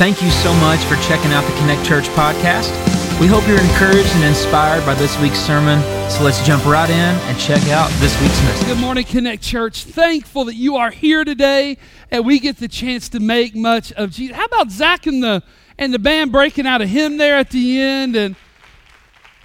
Thank 0.00 0.22
you 0.22 0.30
so 0.30 0.54
much 0.54 0.80
for 0.84 0.96
checking 1.06 1.30
out 1.30 1.44
the 1.44 1.54
Connect 1.58 1.84
Church 1.84 2.06
podcast. 2.16 2.70
We 3.20 3.26
hope 3.26 3.46
you're 3.46 3.60
encouraged 3.60 4.08
and 4.14 4.24
inspired 4.24 4.86
by 4.86 4.94
this 4.94 5.20
week's 5.20 5.38
sermon. 5.38 5.78
So 6.10 6.24
let's 6.24 6.42
jump 6.46 6.64
right 6.64 6.88
in 6.88 6.96
and 6.96 7.38
check 7.38 7.62
out 7.68 7.90
this 8.00 8.18
week's 8.22 8.42
message. 8.44 8.66
Good 8.66 8.78
morning, 8.78 9.04
Connect 9.04 9.42
Church. 9.42 9.84
Thankful 9.84 10.46
that 10.46 10.54
you 10.54 10.76
are 10.76 10.90
here 10.90 11.22
today 11.22 11.76
and 12.10 12.24
we 12.24 12.38
get 12.38 12.56
the 12.56 12.66
chance 12.66 13.10
to 13.10 13.20
make 13.20 13.54
much 13.54 13.92
of 13.92 14.10
Jesus. 14.12 14.34
How 14.38 14.46
about 14.46 14.70
Zach 14.70 15.06
and 15.06 15.22
the 15.22 15.42
and 15.76 15.92
the 15.92 15.98
band 15.98 16.32
breaking 16.32 16.66
out 16.66 16.80
a 16.80 16.86
hymn 16.86 17.18
there 17.18 17.36
at 17.36 17.50
the 17.50 17.78
end? 17.78 18.16
And 18.16 18.36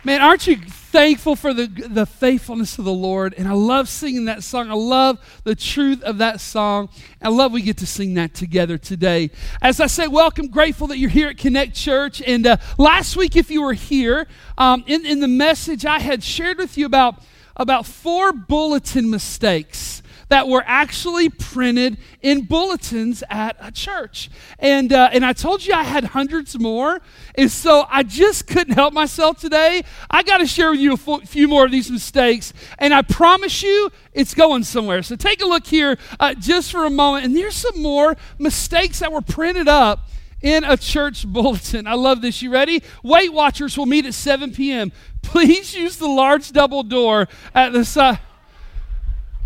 man, 0.06 0.22
aren't 0.22 0.48
you 0.48 0.62
thankful 0.96 1.36
for 1.36 1.54
the, 1.54 1.68
the 1.68 2.06
faithfulness 2.06 2.80
of 2.80 2.86
the 2.86 2.94
Lord. 2.94 3.34
And 3.38 3.50
I 3.50 3.52
love 3.52 3.90
singing 3.90 4.26
that 4.26 4.44
song. 4.44 4.72
I 4.72 4.76
love 4.76 5.20
the 5.44 5.54
truth 5.54 6.02
of 6.04 6.20
that 6.20 6.40
song. 6.40 6.88
I 7.22 7.28
love 7.28 7.52
we 7.52 7.64
get 7.64 7.76
to 7.80 7.86
sing 7.86 8.14
that 8.14 8.34
together 8.34 8.78
today. 8.78 9.30
As 9.62 9.82
I 9.82 9.88
say, 9.88 10.08
welcome. 10.08 10.48
Grateful 10.48 10.88
that 10.88 10.98
you're 10.98 11.10
here 11.10 11.28
at 11.28 11.38
Connect 11.38 11.76
Church. 11.76 12.22
And 12.22 12.48
uh, 12.48 12.56
last 12.78 13.18
week, 13.18 13.36
if 13.36 13.52
you 13.52 13.62
were 13.62 13.74
here, 13.74 14.26
um, 14.58 14.86
in, 14.88 15.06
in 15.06 15.20
the 15.20 15.28
message, 15.28 15.86
I 15.86 16.00
had 16.00 16.24
shared 16.24 16.58
with 16.58 16.78
you 16.78 16.86
about, 16.86 17.22
about 17.58 17.86
four 17.86 18.32
bulletin 18.32 19.10
mistakes 19.10 20.02
that 20.30 20.48
were 20.48 20.64
actually 20.66 21.30
printed 21.30 21.98
in 22.22 22.44
bulletins 22.44 23.24
at 23.30 23.56
a 23.60 23.72
church. 23.72 24.30
And, 24.60 24.92
uh, 24.92 25.10
and 25.12 25.26
I 25.26 25.34
told 25.34 25.66
you 25.66 25.74
I 25.74 25.84
had 25.84 26.04
hundreds 26.04 26.58
more. 26.58 27.02
And 27.36 27.52
so 27.52 27.86
I 27.90 28.04
just 28.04 28.48
couldn't 28.48 28.74
help 28.74 28.94
myself 28.94 29.40
today. 29.40 29.84
I 30.10 30.24
got 30.24 30.38
to 30.38 30.48
share 30.48 30.72
with 30.72 30.80
you 30.80 30.94
a 30.94 30.98
few 31.26 31.48
more 31.48 31.66
of 31.66 31.72
these 31.72 31.92
mistakes. 31.92 32.54
And 32.80 32.94
I 32.94 33.02
promise 33.02 33.62
you, 33.62 33.92
it's 34.14 34.34
going 34.34 34.64
somewhere. 34.64 35.04
So 35.04 35.16
take 35.16 35.42
a 35.42 35.46
look 35.46 35.68
here 35.68 35.98
uh, 36.20 36.34
just 36.34 36.72
for 36.72 36.86
a 36.86 36.90
moment. 36.90 37.26
And 37.26 37.36
there's 37.36 37.56
some 37.56 37.82
more 37.82 38.16
mistakes 38.40 39.00
that 39.00 39.12
were 39.12 39.22
printed 39.22 39.68
up 39.68 40.08
in 40.42 40.64
a 40.64 40.78
church 40.78 41.26
bulletin. 41.28 41.88
I 41.88 41.94
love 41.94 42.22
this. 42.22 42.42
You 42.42 42.52
ready? 42.52 42.84
Weight 43.04 43.34
Watchers 43.34 43.78
will 43.78 43.86
meet 43.86 44.06
at 44.06 44.14
7 44.14 44.54
p.m. 44.54 44.92
Please 45.22 45.76
use 45.76 45.98
the 45.98 46.08
large 46.08 46.52
double 46.52 46.84
door 46.84 47.28
at 47.54 47.74
the 47.74 47.84
side. 47.84 48.20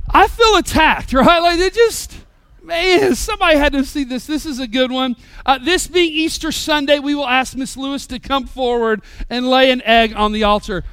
I 0.09 0.27
feel 0.27 0.55
attacked, 0.57 1.13
right? 1.13 1.39
Like 1.39 1.59
it 1.59 1.73
just, 1.73 2.17
man, 2.61 3.15
somebody 3.15 3.57
had 3.57 3.73
to 3.73 3.83
see 3.85 4.03
this. 4.03 4.25
This 4.25 4.45
is 4.45 4.59
a 4.59 4.67
good 4.67 4.91
one. 4.91 5.15
Uh, 5.45 5.57
this 5.57 5.87
being 5.87 6.11
Easter 6.11 6.51
Sunday, 6.51 6.99
we 6.99 7.15
will 7.15 7.27
ask 7.27 7.55
Miss 7.55 7.77
Lewis 7.77 8.05
to 8.07 8.19
come 8.19 8.45
forward 8.47 9.01
and 9.29 9.49
lay 9.49 9.71
an 9.71 9.81
egg 9.83 10.13
on 10.15 10.31
the 10.31 10.43
altar. 10.43 10.83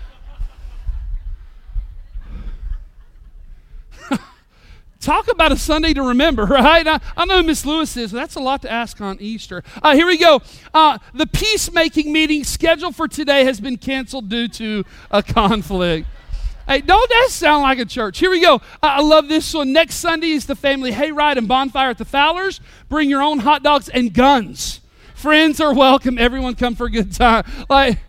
Talk 5.01 5.31
about 5.31 5.53
a 5.53 5.57
Sunday 5.57 5.95
to 5.95 6.03
remember, 6.03 6.45
right? 6.51 6.87
I, 6.87 7.01
I 7.17 7.25
know 7.25 7.43
Miss 7.43 7.65
Lewis 7.65 7.97
is. 7.97 8.11
That's 8.13 8.35
a 8.37 8.41
lot 8.41 8.63
to 8.63 8.71
ask 8.71 9.01
on 9.01 9.17
Easter. 9.21 9.65
Uh, 9.83 9.95
here 9.95 10.07
we 10.07 10.19
go. 10.19 10.43
Uh, 10.75 10.99
the 11.15 11.27
peacemaking 11.27 12.13
meeting 12.13 12.45
scheduled 12.45 12.95
for 12.95 13.09
today 13.09 13.45
has 13.45 13.61
been 13.61 13.79
canceled 13.79 14.29
due 14.29 14.49
to 14.49 14.85
a 15.11 15.23
conflict. 15.23 16.07
Hey, 16.67 16.81
don't 16.81 17.09
that 17.09 17.29
sound 17.31 17.63
like 17.63 17.79
a 17.79 17.85
church? 17.85 18.19
Here 18.19 18.31
we 18.31 18.41
go. 18.41 18.61
I 18.83 19.01
love 19.01 19.29
this 19.29 19.55
one. 19.55 19.73
Next 19.73 19.97
Sunday 19.97 20.31
is 20.31 20.47
the 20.47 20.57
family 20.57 20.91
hayride 20.91 21.37
and 21.37 21.47
bonfire 21.47 21.91
at 21.91 21.99
the 21.99 22.05
Fowlers. 22.05 22.61
Bring 22.89 23.09
your 23.09 23.23
own 23.23 23.39
hot 23.39 23.63
dogs 23.63 23.89
and 23.89 24.13
guns. 24.13 24.81
Friends 25.15 25.61
are 25.61 25.73
welcome. 25.73 26.19
Everyone 26.19 26.57
come 26.57 26.75
for 26.75 26.87
a 26.87 26.91
good 26.91 27.13
time. 27.13 27.45
Like, 27.69 28.01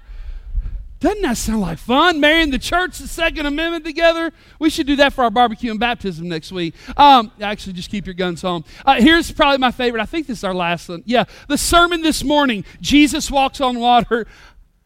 doesn't 1.00 1.22
that 1.22 1.38
sound 1.38 1.62
like 1.62 1.78
fun? 1.78 2.20
Marrying 2.20 2.50
the 2.50 2.58
church, 2.58 2.98
the 2.98 3.08
Second 3.08 3.46
Amendment 3.46 3.86
together. 3.86 4.32
We 4.58 4.72
should 4.72 4.88
do 4.88 4.96
that 4.96 5.14
for 5.14 5.24
our 5.24 5.30
barbecue 5.30 5.70
and 5.70 5.80
baptism 5.80 6.28
next 6.28 6.52
week. 6.52 6.74
Um, 6.98 7.32
actually, 7.40 7.74
just 7.74 7.92
keep 7.92 8.08
your 8.08 8.16
guns 8.16 8.42
home. 8.42 8.66
Uh, 8.84 8.96
here's 8.96 9.32
probably 9.32 9.60
my 9.60 9.70
favorite. 9.70 10.02
I 10.02 10.08
think 10.08 10.26
this 10.26 10.40
is 10.40 10.44
our 10.44 10.56
last 10.56 10.90
one. 10.90 11.04
Yeah, 11.06 11.26
the 11.48 11.58
sermon 11.58 12.02
this 12.02 12.24
morning. 12.24 12.66
Jesus 12.82 13.30
walks 13.30 13.62
on 13.62 13.80
water. 13.80 14.26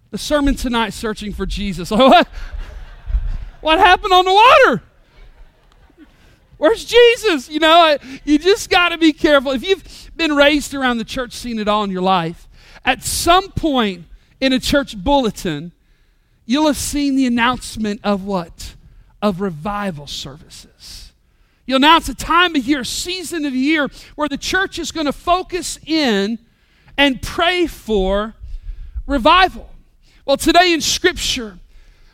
The 0.10 0.18
sermon 0.18 0.56
tonight, 0.56 0.90
searching 0.90 1.32
for 1.32 1.46
Jesus. 1.46 1.90
what? 3.62 3.80
Happened 3.80 4.14
on 4.14 4.26
the 4.26 4.34
water? 4.34 4.84
Where's 6.58 6.86
Jesus? 6.86 7.50
You 7.50 7.60
know, 7.60 7.98
you 8.24 8.38
just 8.38 8.70
got 8.70 8.90
to 8.90 8.98
be 8.98 9.14
careful. 9.14 9.52
If 9.52 9.64
you've 9.64 10.12
been 10.16 10.36
raised 10.36 10.76
around 10.76 11.00
the 11.00 11.04
church 11.04 11.34
scene 11.34 11.58
at 11.58 11.68
all 11.68 11.84
in 11.84 11.90
your 11.90 12.04
life, 12.04 12.48
at 12.86 13.04
some 13.04 13.52
point 13.52 14.06
in 14.40 14.54
a 14.54 14.60
church 14.60 14.96
bulletin, 14.96 15.72
you'll 16.46 16.68
have 16.68 16.78
seen 16.78 17.16
the 17.16 17.26
announcement 17.26 18.02
of 18.04 18.24
what? 18.26 18.76
Of 19.22 19.42
revival 19.42 20.06
services. 20.06 21.14
You'll 21.66 21.78
announce 21.78 22.10
a 22.10 22.16
time 22.16 22.56
of 22.56 22.66
year, 22.66 22.84
season 22.84 23.46
of 23.46 23.56
year, 23.56 23.90
where 24.16 24.28
the 24.28 24.38
church 24.38 24.78
is 24.78 24.92
going 24.92 25.06
to 25.06 25.14
focus 25.14 25.80
in 25.86 26.38
and 26.98 27.22
pray 27.22 27.66
for 27.66 28.36
revival. 29.08 29.70
Well, 30.26 30.38
today 30.38 30.74
in 30.74 30.82
Scripture, 30.82 31.58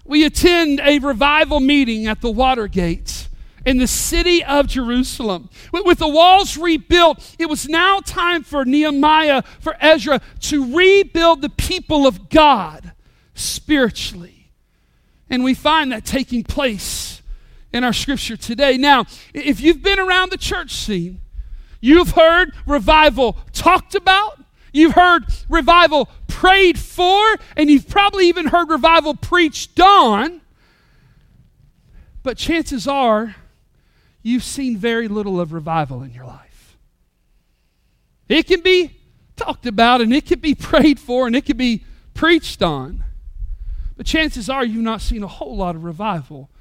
we 0.08 0.26
attend 0.26 0.80
a 0.80 1.00
revival 1.00 1.60
meeting 1.60 2.08
at 2.08 2.22
the 2.22 2.32
Watergate 2.32 3.28
in 3.66 3.78
the 3.78 3.88
city 3.88 4.44
of 4.44 4.68
Jerusalem. 4.68 5.50
With 5.74 6.00
the 6.00 6.08
walls 6.08 6.58
rebuilt, 6.58 7.36
it 7.38 7.50
was 7.50 7.68
now 7.68 8.00
time 8.00 8.44
for 8.44 8.64
Nehemiah, 8.64 9.44
for 9.60 9.76
Ezra 9.82 10.22
to 10.42 10.76
rebuild 10.76 11.42
the 11.42 11.50
people 11.50 12.08
of 12.08 12.30
God 12.30 12.94
spiritually. 13.34 14.52
And 15.30 15.44
we 15.44 15.54
find 15.54 15.92
that 15.92 16.06
taking 16.06 16.44
place 16.44 17.22
in 17.74 17.84
our 17.84 17.92
scripture 17.92 18.38
today. 18.38 18.78
Now, 18.78 19.06
if 19.34 19.60
you've 19.60 19.84
been 19.84 20.00
around 20.00 20.32
the 20.32 20.38
church 20.38 20.72
scene, 20.74 21.20
you've 21.82 22.12
heard 22.12 22.54
revival 22.66 23.38
talked 23.52 23.94
about, 23.94 24.37
You've 24.78 24.94
heard 24.94 25.26
revival 25.50 26.08
prayed 26.28 26.78
for, 26.78 27.36
and 27.56 27.68
you've 27.68 27.90
probably 27.90 28.28
even 28.28 28.46
heard 28.46 28.70
revival 28.70 29.16
preached 29.16 29.80
on. 29.80 30.42
But 32.22 32.38
chances 32.38 32.88
are 32.88 33.36
you've 34.22 34.44
seen 34.44 34.78
very 34.78 35.08
little 35.08 35.42
of 35.42 35.52
revival 35.52 36.04
in 36.04 36.12
your 36.14 36.26
life. 36.26 36.78
It 38.30 38.46
can 38.46 38.62
be 38.62 38.92
talked 39.36 39.66
about, 39.66 40.02
and 40.02 40.14
it 40.14 40.28
can 40.28 40.40
be 40.40 40.54
prayed 40.70 41.00
for, 41.00 41.26
and 41.26 41.36
it 41.36 41.46
can 41.46 41.58
be 41.58 41.84
preached 42.14 42.62
on. 42.62 43.04
But 43.96 44.06
chances 44.06 44.48
are 44.48 44.64
you've 44.64 44.84
not 44.84 45.02
seen 45.02 45.24
a 45.24 45.28
whole 45.28 45.58
lot 45.58 45.76
of 45.76 45.86
revival 45.86 46.52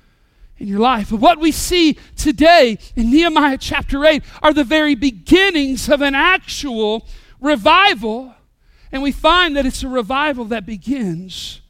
in 0.56 0.68
your 0.68 0.80
life. 0.80 1.10
But 1.10 1.20
what 1.20 1.38
we 1.38 1.52
see 1.52 1.98
today 2.16 2.78
in 2.96 3.10
Nehemiah 3.10 3.58
chapter 3.58 4.06
8 4.06 4.22
are 4.42 4.54
the 4.54 4.64
very 4.64 4.94
beginnings 4.94 5.90
of 5.90 6.00
an 6.00 6.14
actual 6.14 7.06
revival, 7.40 8.34
and 8.92 9.02
we 9.02 9.12
find 9.12 9.56
that 9.56 9.66
it's 9.66 9.82
a 9.82 9.88
revival 9.88 10.46
that 10.46 10.66
begins 10.66 11.60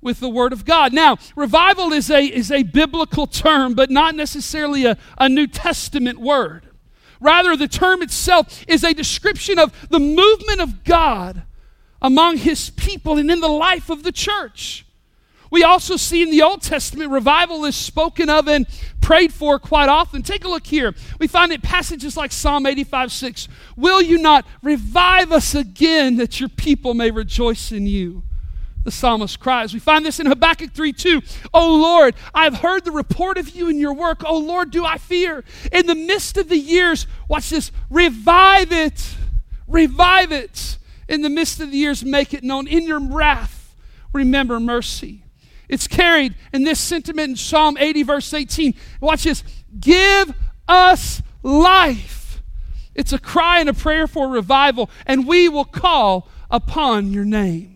with 0.00 0.20
the 0.20 0.28
Word 0.28 0.52
of 0.52 0.64
God. 0.64 0.92
Now, 0.92 1.16
revival 1.34 1.92
is 1.92 2.10
a, 2.10 2.22
is 2.22 2.52
a 2.52 2.62
biblical 2.62 3.26
term, 3.26 3.74
but 3.74 3.90
not 3.90 4.14
necessarily 4.14 4.84
a, 4.84 4.98
a 5.18 5.28
New 5.28 5.46
Testament 5.46 6.20
word. 6.20 6.68
Rather, 7.20 7.56
the 7.56 7.68
term 7.68 8.02
itself 8.02 8.64
is 8.68 8.84
a 8.84 8.92
description 8.92 9.58
of 9.58 9.88
the 9.88 9.98
movement 9.98 10.60
of 10.60 10.84
God 10.84 11.44
among 12.02 12.36
His 12.36 12.68
people 12.70 13.16
and 13.16 13.30
in 13.30 13.40
the 13.40 13.48
life 13.48 13.88
of 13.88 14.02
the 14.02 14.12
church. 14.12 14.83
We 15.54 15.62
also 15.62 15.96
see 15.96 16.20
in 16.20 16.32
the 16.32 16.42
Old 16.42 16.62
Testament 16.62 17.12
revival 17.12 17.64
is 17.64 17.76
spoken 17.76 18.28
of 18.28 18.48
and 18.48 18.66
prayed 19.00 19.32
for 19.32 19.60
quite 19.60 19.88
often. 19.88 20.20
Take 20.20 20.44
a 20.44 20.48
look 20.48 20.66
here. 20.66 20.96
We 21.20 21.28
find 21.28 21.52
it 21.52 21.62
passages 21.62 22.16
like 22.16 22.32
Psalm 22.32 22.66
85 22.66 23.12
6. 23.12 23.46
Will 23.76 24.02
you 24.02 24.18
not 24.18 24.44
revive 24.64 25.30
us 25.30 25.54
again 25.54 26.16
that 26.16 26.40
your 26.40 26.48
people 26.48 26.92
may 26.92 27.12
rejoice 27.12 27.70
in 27.70 27.86
you? 27.86 28.24
The 28.82 28.90
psalmist 28.90 29.38
cries. 29.38 29.72
We 29.72 29.78
find 29.78 30.04
this 30.04 30.18
in 30.18 30.26
Habakkuk 30.26 30.72
3 30.72 30.92
2. 30.92 31.22
Oh 31.54 31.76
Lord, 31.76 32.16
I've 32.34 32.56
heard 32.56 32.84
the 32.84 32.90
report 32.90 33.38
of 33.38 33.50
you 33.50 33.68
and 33.68 33.78
your 33.78 33.94
work. 33.94 34.22
Oh 34.26 34.38
Lord, 34.38 34.72
do 34.72 34.84
I 34.84 34.98
fear? 34.98 35.44
In 35.70 35.86
the 35.86 35.94
midst 35.94 36.36
of 36.36 36.48
the 36.48 36.58
years, 36.58 37.06
watch 37.28 37.50
this, 37.50 37.70
revive 37.90 38.72
it. 38.72 39.14
Revive 39.68 40.32
it. 40.32 40.78
In 41.08 41.22
the 41.22 41.30
midst 41.30 41.60
of 41.60 41.70
the 41.70 41.76
years, 41.76 42.04
make 42.04 42.34
it 42.34 42.42
known. 42.42 42.66
In 42.66 42.88
your 42.88 42.98
wrath, 42.98 43.76
remember 44.12 44.58
mercy. 44.58 45.23
It's 45.68 45.86
carried 45.86 46.34
in 46.52 46.64
this 46.64 46.80
sentiment 46.80 47.30
in 47.30 47.36
Psalm 47.36 47.76
80, 47.78 48.02
verse 48.02 48.32
18. 48.32 48.74
Watch 49.00 49.24
this. 49.24 49.42
Give 49.78 50.34
us 50.68 51.22
life. 51.42 52.42
It's 52.94 53.12
a 53.12 53.18
cry 53.18 53.60
and 53.60 53.68
a 53.68 53.74
prayer 53.74 54.06
for 54.06 54.28
revival, 54.28 54.90
and 55.06 55.26
we 55.26 55.48
will 55.48 55.64
call 55.64 56.28
upon 56.50 57.12
your 57.12 57.24
name. 57.24 57.73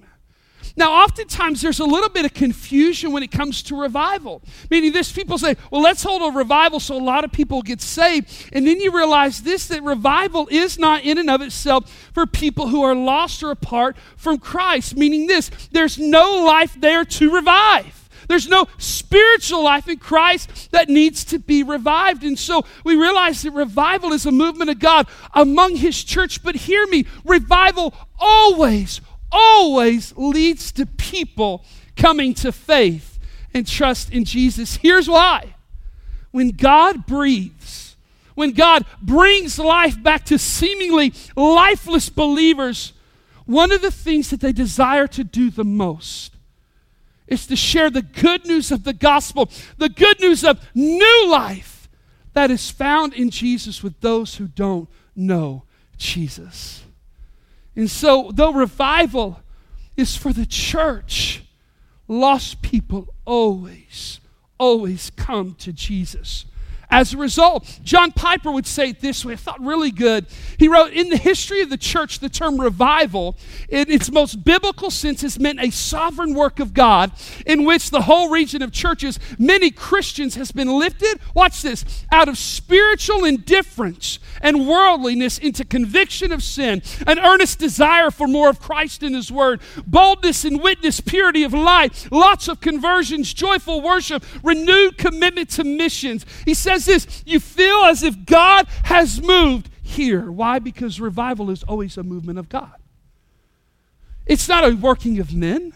Now, 0.78 1.02
oftentimes 1.02 1.60
there's 1.60 1.80
a 1.80 1.84
little 1.84 2.08
bit 2.08 2.24
of 2.24 2.32
confusion 2.32 3.10
when 3.10 3.24
it 3.24 3.32
comes 3.32 3.64
to 3.64 3.80
revival. 3.80 4.42
Meaning, 4.70 4.92
this 4.92 5.10
people 5.10 5.36
say, 5.36 5.56
well, 5.72 5.82
let's 5.82 6.04
hold 6.04 6.22
a 6.22 6.38
revival 6.38 6.78
so 6.78 6.96
a 6.96 7.02
lot 7.02 7.24
of 7.24 7.32
people 7.32 7.62
get 7.62 7.80
saved. 7.80 8.50
And 8.52 8.64
then 8.64 8.78
you 8.78 8.96
realize 8.96 9.42
this 9.42 9.66
that 9.68 9.82
revival 9.82 10.46
is 10.52 10.78
not 10.78 11.02
in 11.02 11.18
and 11.18 11.28
of 11.28 11.40
itself 11.40 11.90
for 12.14 12.26
people 12.26 12.68
who 12.68 12.82
are 12.82 12.94
lost 12.94 13.42
or 13.42 13.50
apart 13.50 13.96
from 14.16 14.38
Christ. 14.38 14.96
Meaning, 14.96 15.26
this 15.26 15.50
there's 15.72 15.98
no 15.98 16.44
life 16.44 16.76
there 16.80 17.04
to 17.04 17.34
revive. 17.34 18.08
There's 18.28 18.46
no 18.46 18.66
spiritual 18.76 19.64
life 19.64 19.88
in 19.88 19.98
Christ 19.98 20.70
that 20.70 20.88
needs 20.88 21.24
to 21.24 21.38
be 21.38 21.62
revived. 21.62 22.22
And 22.22 22.38
so 22.38 22.64
we 22.84 22.94
realize 22.94 23.42
that 23.42 23.52
revival 23.52 24.12
is 24.12 24.26
a 24.26 24.30
movement 24.30 24.70
of 24.70 24.78
God 24.78 25.08
among 25.34 25.76
His 25.76 26.04
church. 26.04 26.42
But 26.42 26.54
hear 26.54 26.86
me 26.86 27.06
revival 27.24 27.94
always, 28.18 29.00
always 29.30 30.16
leads 30.16 30.72
to 30.72 30.86
people 30.86 31.64
coming 31.96 32.34
to 32.34 32.52
faith 32.52 33.18
and 33.54 33.66
trust 33.66 34.12
in 34.12 34.24
Jesus. 34.24 34.76
Here's 34.76 35.08
why 35.08 35.54
when 36.30 36.50
God 36.50 37.06
breathes, 37.06 37.96
when 38.34 38.52
God 38.52 38.84
brings 39.02 39.58
life 39.58 40.00
back 40.02 40.24
to 40.26 40.38
seemingly 40.38 41.12
lifeless 41.34 42.08
believers, 42.08 42.92
one 43.46 43.72
of 43.72 43.82
the 43.82 43.90
things 43.90 44.30
that 44.30 44.40
they 44.40 44.52
desire 44.52 45.06
to 45.08 45.24
do 45.24 45.50
the 45.50 45.64
most 45.64 46.34
is 47.26 47.46
to 47.46 47.56
share 47.56 47.90
the 47.90 48.02
good 48.02 48.46
news 48.46 48.70
of 48.70 48.84
the 48.84 48.92
gospel, 48.92 49.50
the 49.76 49.88
good 49.88 50.20
news 50.20 50.44
of 50.44 50.66
new 50.74 51.28
life 51.30 51.88
that 52.32 52.50
is 52.50 52.70
found 52.70 53.14
in 53.14 53.30
Jesus 53.30 53.82
with 53.82 54.00
those 54.00 54.36
who 54.36 54.46
don't 54.46 54.88
know 55.16 55.64
Jesus. 55.96 56.84
And 57.78 57.88
so, 57.88 58.32
though 58.34 58.52
revival 58.52 59.38
is 59.96 60.16
for 60.16 60.32
the 60.32 60.46
church, 60.46 61.44
lost 62.08 62.60
people 62.60 63.14
always, 63.24 64.18
always 64.58 65.10
come 65.10 65.54
to 65.60 65.72
Jesus. 65.72 66.44
As 66.90 67.12
a 67.12 67.18
result, 67.18 67.80
John 67.82 68.12
Piper 68.12 68.50
would 68.50 68.66
say 68.66 68.90
it 68.90 69.00
this 69.00 69.22
way. 69.22 69.34
I 69.34 69.36
thought 69.36 69.60
really 69.60 69.90
good. 69.90 70.26
He 70.58 70.68
wrote, 70.68 70.92
In 70.92 71.10
the 71.10 71.18
history 71.18 71.60
of 71.60 71.68
the 71.68 71.76
church, 71.76 72.18
the 72.18 72.30
term 72.30 72.58
revival, 72.58 73.36
in 73.68 73.90
its 73.90 74.10
most 74.10 74.42
biblical 74.42 74.90
sense, 74.90 75.20
has 75.20 75.38
meant 75.38 75.60
a 75.60 75.70
sovereign 75.70 76.34
work 76.34 76.60
of 76.60 76.72
God 76.72 77.12
in 77.44 77.64
which 77.64 77.90
the 77.90 78.02
whole 78.02 78.30
region 78.30 78.62
of 78.62 78.72
churches, 78.72 79.18
many 79.38 79.70
Christians, 79.70 80.36
has 80.36 80.50
been 80.50 80.78
lifted, 80.78 81.20
watch 81.34 81.60
this, 81.60 81.84
out 82.10 82.28
of 82.28 82.38
spiritual 82.38 83.24
indifference 83.24 84.18
and 84.40 84.66
worldliness 84.66 85.36
into 85.36 85.64
conviction 85.66 86.32
of 86.32 86.42
sin, 86.42 86.80
an 87.06 87.18
earnest 87.18 87.58
desire 87.58 88.10
for 88.10 88.26
more 88.26 88.48
of 88.48 88.60
Christ 88.60 89.02
in 89.02 89.12
His 89.12 89.30
Word, 89.30 89.60
boldness 89.86 90.44
and 90.44 90.62
witness, 90.62 91.00
purity 91.00 91.42
of 91.42 91.52
life, 91.52 92.08
lots 92.10 92.48
of 92.48 92.60
conversions, 92.60 93.34
joyful 93.34 93.82
worship, 93.82 94.24
renewed 94.42 94.96
commitment 94.96 95.50
to 95.50 95.64
missions. 95.64 96.24
He 96.46 96.54
says, 96.54 96.77
this 96.86 97.22
you 97.26 97.40
feel 97.40 97.84
as 97.84 98.02
if 98.02 98.24
God 98.24 98.66
has 98.84 99.22
moved 99.22 99.70
here. 99.82 100.30
Why? 100.30 100.58
Because 100.58 101.00
revival 101.00 101.50
is 101.50 101.62
always 101.62 101.96
a 101.96 102.02
movement 102.02 102.38
of 102.38 102.48
God. 102.48 102.74
It's 104.26 104.48
not 104.48 104.64
a 104.64 104.74
working 104.74 105.18
of 105.18 105.34
men, 105.34 105.72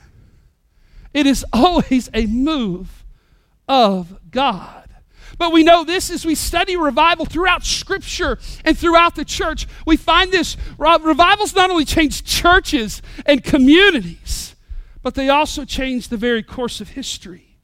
it 1.14 1.26
is 1.26 1.44
always 1.52 2.08
a 2.12 2.26
move 2.26 3.04
of 3.68 4.18
God. 4.30 4.88
But 5.38 5.52
we 5.52 5.62
know 5.62 5.82
this 5.82 6.10
as 6.10 6.24
we 6.24 6.34
study 6.34 6.76
revival 6.76 7.24
throughout 7.24 7.64
Scripture 7.64 8.38
and 8.64 8.76
throughout 8.76 9.16
the 9.16 9.24
church. 9.24 9.66
We 9.86 9.96
find 9.96 10.30
this 10.30 10.56
revivals 10.78 11.54
not 11.54 11.70
only 11.70 11.84
change 11.84 12.22
churches 12.24 13.02
and 13.24 13.42
communities, 13.42 14.54
but 15.02 15.14
they 15.14 15.28
also 15.28 15.64
change 15.64 16.08
the 16.08 16.16
very 16.16 16.42
course 16.42 16.80
of 16.80 16.90
history. 16.90 17.58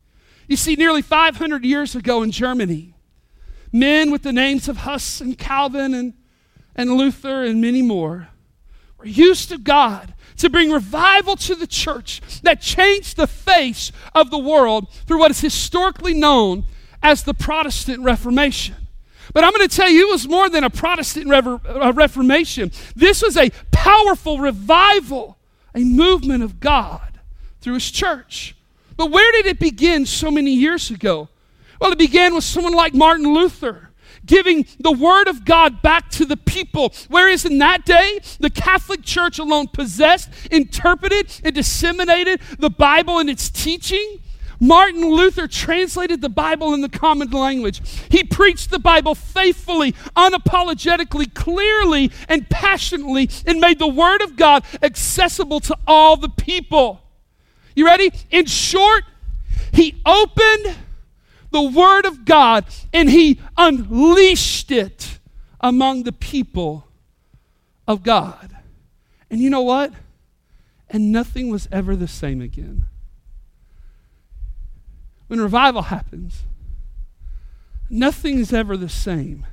You 0.48 0.56
see, 0.56 0.76
nearly 0.76 1.02
500 1.02 1.64
years 1.64 1.94
ago 1.94 2.22
in 2.22 2.30
Germany, 2.30 2.94
men 3.72 4.10
with 4.10 4.22
the 4.22 4.32
names 4.32 4.68
of 4.68 4.78
Huss 4.78 5.20
and 5.20 5.36
Calvin 5.36 5.94
and, 5.94 6.14
and 6.74 6.92
Luther 6.92 7.44
and 7.44 7.60
many 7.60 7.82
more 7.82 8.28
were 8.98 9.06
used 9.06 9.48
to 9.50 9.58
God 9.58 10.14
to 10.38 10.48
bring 10.48 10.70
revival 10.70 11.36
to 11.36 11.54
the 11.54 11.66
church 11.66 12.20
that 12.42 12.60
changed 12.60 13.16
the 13.16 13.26
face 13.26 13.92
of 14.14 14.30
the 14.30 14.38
world 14.38 14.90
through 15.06 15.18
what 15.18 15.30
is 15.30 15.40
historically 15.40 16.14
known 16.14 16.64
as 17.02 17.24
the 17.24 17.34
Protestant 17.34 18.02
Reformation. 18.02 18.76
But 19.34 19.44
I'm 19.44 19.52
going 19.52 19.68
to 19.68 19.76
tell 19.76 19.90
you, 19.90 20.08
it 20.08 20.12
was 20.12 20.26
more 20.26 20.48
than 20.48 20.64
a 20.64 20.70
Protestant 20.70 21.28
Reformation. 21.28 22.72
This 22.96 23.22
was 23.22 23.36
a 23.36 23.50
powerful 23.70 24.38
revival, 24.38 25.36
a 25.74 25.80
movement 25.80 26.42
of 26.42 26.60
God 26.60 27.20
through 27.60 27.74
His 27.74 27.90
church. 27.90 28.56
But 28.96 29.10
where 29.10 29.30
did 29.32 29.46
it 29.46 29.58
begin 29.58 30.06
so 30.06 30.30
many 30.30 30.52
years 30.52 30.90
ago? 30.90 31.28
Well, 31.80 31.92
it 31.92 31.98
began 31.98 32.34
with 32.34 32.44
someone 32.44 32.74
like 32.74 32.94
Martin 32.94 33.32
Luther 33.34 33.88
giving 34.28 34.66
the 34.78 34.92
word 34.92 35.26
of 35.26 35.44
God 35.44 35.82
back 35.82 36.10
to 36.10 36.24
the 36.24 36.36
people. 36.36 36.92
Whereas 37.08 37.44
in 37.44 37.58
that 37.58 37.84
day, 37.84 38.20
the 38.38 38.50
Catholic 38.50 39.02
Church 39.02 39.38
alone 39.38 39.68
possessed, 39.68 40.30
interpreted, 40.50 41.40
and 41.42 41.54
disseminated 41.54 42.40
the 42.58 42.70
Bible 42.70 43.18
and 43.18 43.28
its 43.28 43.48
teaching. 43.50 44.20
Martin 44.60 45.04
Luther 45.04 45.46
translated 45.46 46.20
the 46.20 46.28
Bible 46.28 46.74
in 46.74 46.80
the 46.80 46.88
common 46.88 47.30
language. 47.30 47.80
He 48.10 48.24
preached 48.24 48.70
the 48.70 48.80
Bible 48.80 49.14
faithfully, 49.14 49.92
unapologetically, 50.16 51.32
clearly, 51.32 52.10
and 52.28 52.48
passionately, 52.50 53.30
and 53.46 53.60
made 53.60 53.78
the 53.78 53.88
Word 53.88 54.20
of 54.20 54.36
God 54.36 54.64
accessible 54.82 55.60
to 55.60 55.76
all 55.86 56.16
the 56.16 56.28
people. 56.28 57.02
You 57.76 57.86
ready? 57.86 58.10
In 58.30 58.46
short, 58.46 59.04
he 59.72 60.02
opened 60.04 60.76
the 61.50 61.62
Word 61.62 62.04
of 62.04 62.24
God 62.24 62.64
and 62.92 63.08
he 63.10 63.40
unleashed 63.56 64.70
it 64.70 65.18
among 65.60 66.04
the 66.04 66.12
people 66.12 66.86
of 67.86 68.02
God. 68.02 68.56
And 69.30 69.40
you 69.40 69.50
know 69.50 69.62
what? 69.62 69.92
And 70.88 71.12
nothing 71.12 71.50
was 71.50 71.68
ever 71.70 71.96
the 71.96 72.08
same 72.08 72.40
again. 72.40 72.84
When 75.26 75.40
revival 75.40 75.82
happens, 75.82 76.44
nothing 77.90 78.38
is 78.38 78.52
ever 78.52 78.76
the 78.76 78.88
same 78.88 79.46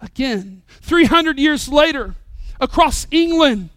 again. 0.00 0.62
300 0.82 1.38
years 1.38 1.68
later, 1.68 2.14
across 2.60 3.06
England, 3.10 3.70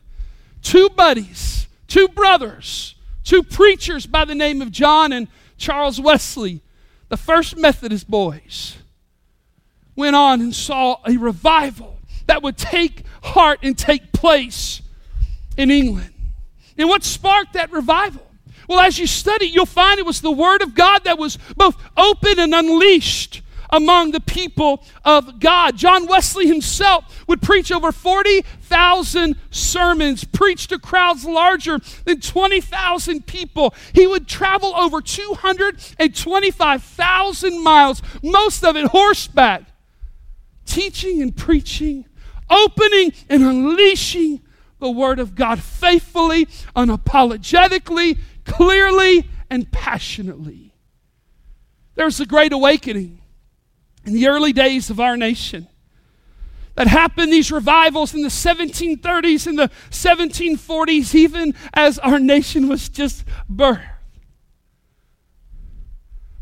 two 0.62 0.90
buddies, 0.90 1.68
two 1.88 2.10
brothers, 2.10 2.96
two 3.24 3.44
preachers 3.44 4.06
by 4.06 4.26
the 4.26 4.36
name 4.36 4.62
of 4.62 4.72
John 4.72 5.14
and 5.14 5.28
Charles 5.58 6.00
Wesley 6.00 6.62
the 7.14 7.18
first 7.18 7.56
Methodist 7.56 8.10
boys 8.10 8.76
went 9.96 10.16
on 10.16 10.42
and 10.42 10.56
saw 10.56 10.98
a 11.06 11.16
revival 11.16 12.00
that 12.26 12.42
would 12.42 12.58
take 12.58 13.04
heart 13.22 13.60
and 13.62 13.78
take 13.78 14.12
place 14.12 14.82
in 15.56 15.70
England. 15.70 16.12
And 16.76 16.90
what 16.90 17.04
sparked 17.04 17.54
that 17.54 17.72
revival? 17.72 18.26
Well, 18.68 18.80
as 18.80 18.98
you 18.98 19.06
study, 19.06 19.46
you'll 19.46 19.68
find 19.68 20.00
it 20.00 20.08
was 20.08 20.22
the 20.22 20.32
Word 20.32 20.64
of 20.64 20.74
God 20.74 21.04
that 21.04 21.20
was 21.20 21.38
both 21.56 21.80
open 21.96 22.40
and 22.40 22.52
unleashed 22.52 23.43
among 23.74 24.12
the 24.12 24.22
people 24.22 24.82
of 25.04 25.40
God. 25.40 25.76
John 25.76 26.08
Wesley 26.08 26.48
himself 26.48 27.26
would 27.28 27.42
preach 27.42 27.72
over 27.72 27.92
40,000 27.92 29.36
sermons, 29.50 30.24
preach 30.24 30.68
to 30.68 30.78
crowds 30.78 31.26
larger 31.26 31.80
than 32.06 32.22
20,000 32.22 33.26
people. 33.26 33.74
He 33.92 34.06
would 34.06 34.28
travel 34.28 34.76
over 34.76 35.02
225,000 35.02 37.64
miles, 37.64 38.04
most 38.22 38.64
of 38.64 38.78
it 38.78 38.86
horseback, 38.86 39.64
teaching 40.66 41.24
and 41.24 41.36
preaching, 41.36 42.06
opening 42.50 43.12
and 43.28 43.44
unleashing 43.44 44.42
the 44.78 44.92
Word 44.92 45.18
of 45.18 45.34
God 45.34 45.60
faithfully, 45.60 46.46
unapologetically, 46.76 48.20
clearly, 48.46 49.28
and 49.50 49.72
passionately. 49.72 50.76
There's 51.96 52.20
a 52.20 52.28
great 52.28 52.54
awakening 52.54 53.22
in 54.06 54.14
the 54.14 54.28
early 54.28 54.54
days 54.54 54.90
of 54.90 55.00
our 55.00 55.18
nation 55.18 55.68
that 56.76 56.88
happened 56.88 57.32
these 57.32 57.52
revivals 57.52 58.14
in 58.14 58.22
the 58.22 58.30
1730s 58.30 59.48
and 59.48 59.60
the 59.60 59.70
1740s 59.92 61.14
even 61.14 61.54
as 61.74 62.00
our 62.00 62.20
nation 62.20 62.68
was 62.68 62.90
just 62.90 63.24
birthed. 63.52 63.90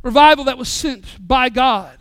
Revival 0.02 0.46
that 0.46 0.58
was 0.58 0.70
sent 0.70 1.06
by 1.26 1.50
god 1.50 2.00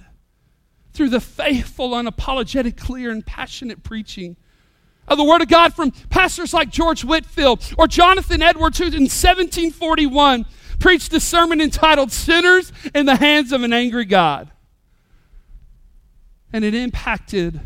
through 0.93 1.11
the 1.11 1.21
faithful 1.21 1.91
unapologetic 1.91 2.77
clear 2.77 3.11
and 3.11 3.27
passionate 3.27 3.83
preaching 3.83 4.37
of 5.07 5.19
the 5.19 5.25
word 5.25 5.43
of 5.43 5.49
god 5.49 5.75
from 5.75 5.91
pastors 6.09 6.55
like 6.55 6.71
george 6.71 7.05
Whitefield 7.05 7.63
or 7.77 7.87
jonathan 7.87 8.41
edwards 8.41 8.79
who 8.79 8.85
in 8.85 9.03
1741 9.03 10.47
preached 10.79 11.13
a 11.13 11.21
sermon 11.21 11.61
entitled 11.61 12.11
sinners 12.11 12.73
in 12.95 13.05
the 13.05 13.17
hands 13.17 13.53
of 13.53 13.63
an 13.63 13.73
angry 13.73 14.07
god 14.07 14.51
and 16.53 16.65
it 16.65 16.75
impacted 16.75 17.61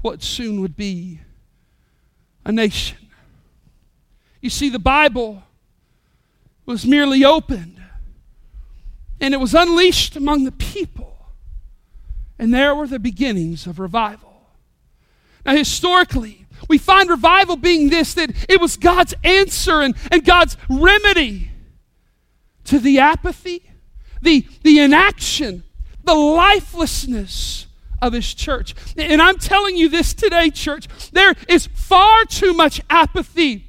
what 0.00 0.22
soon 0.22 0.60
would 0.60 0.76
be 0.76 1.20
a 2.44 2.52
nation. 2.52 2.98
You 4.40 4.50
see, 4.50 4.68
the 4.68 4.78
Bible 4.78 5.42
was 6.64 6.86
merely 6.86 7.24
opened 7.24 7.82
and 9.20 9.34
it 9.34 9.38
was 9.38 9.54
unleashed 9.54 10.16
among 10.16 10.44
the 10.44 10.52
people. 10.52 11.16
And 12.38 12.54
there 12.54 12.74
were 12.74 12.86
the 12.86 13.00
beginnings 13.00 13.66
of 13.66 13.80
revival. 13.80 14.46
Now, 15.44 15.56
historically, 15.56 16.46
we 16.68 16.78
find 16.78 17.10
revival 17.10 17.56
being 17.56 17.90
this 17.90 18.14
that 18.14 18.30
it 18.48 18.60
was 18.60 18.76
God's 18.76 19.14
answer 19.24 19.80
and, 19.80 19.96
and 20.12 20.24
God's 20.24 20.56
remedy 20.68 21.50
to 22.64 22.78
the 22.78 23.00
apathy 23.00 23.68
the, 24.22 24.46
the 24.62 24.80
inaction, 24.80 25.64
the 26.04 26.14
lifelessness 26.14 27.66
of 28.00 28.12
his 28.12 28.32
church. 28.34 28.74
And 28.96 29.20
I'm 29.20 29.38
telling 29.38 29.76
you 29.76 29.88
this 29.88 30.14
today, 30.14 30.50
church. 30.50 31.10
There 31.10 31.34
is 31.48 31.66
far 31.66 32.24
too 32.24 32.52
much 32.52 32.80
apathy. 32.88 33.66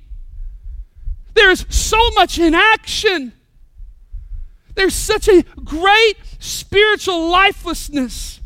There 1.34 1.50
is 1.52 1.66
so 1.70 2.00
much 2.12 2.38
inaction. 2.38 3.34
There's 4.76 4.96
such 4.96 5.28
a 5.28 5.44
great 5.64 6.16
spiritual 6.40 7.30
lifelessness 7.30 8.40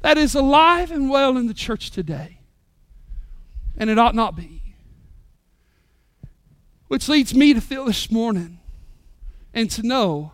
that 0.00 0.18
is 0.18 0.34
alive 0.34 0.90
and 0.90 1.10
well 1.10 1.36
in 1.36 1.46
the 1.46 1.54
church 1.54 1.90
today. 1.90 2.40
And 3.76 3.90
it 3.90 3.98
ought 3.98 4.14
not 4.14 4.36
be. 4.36 4.62
Which 6.88 7.08
leads 7.08 7.34
me 7.34 7.52
to 7.54 7.60
feel 7.60 7.84
this 7.84 8.10
morning 8.10 8.60
and 9.52 9.70
to 9.72 9.82
know 9.82 10.32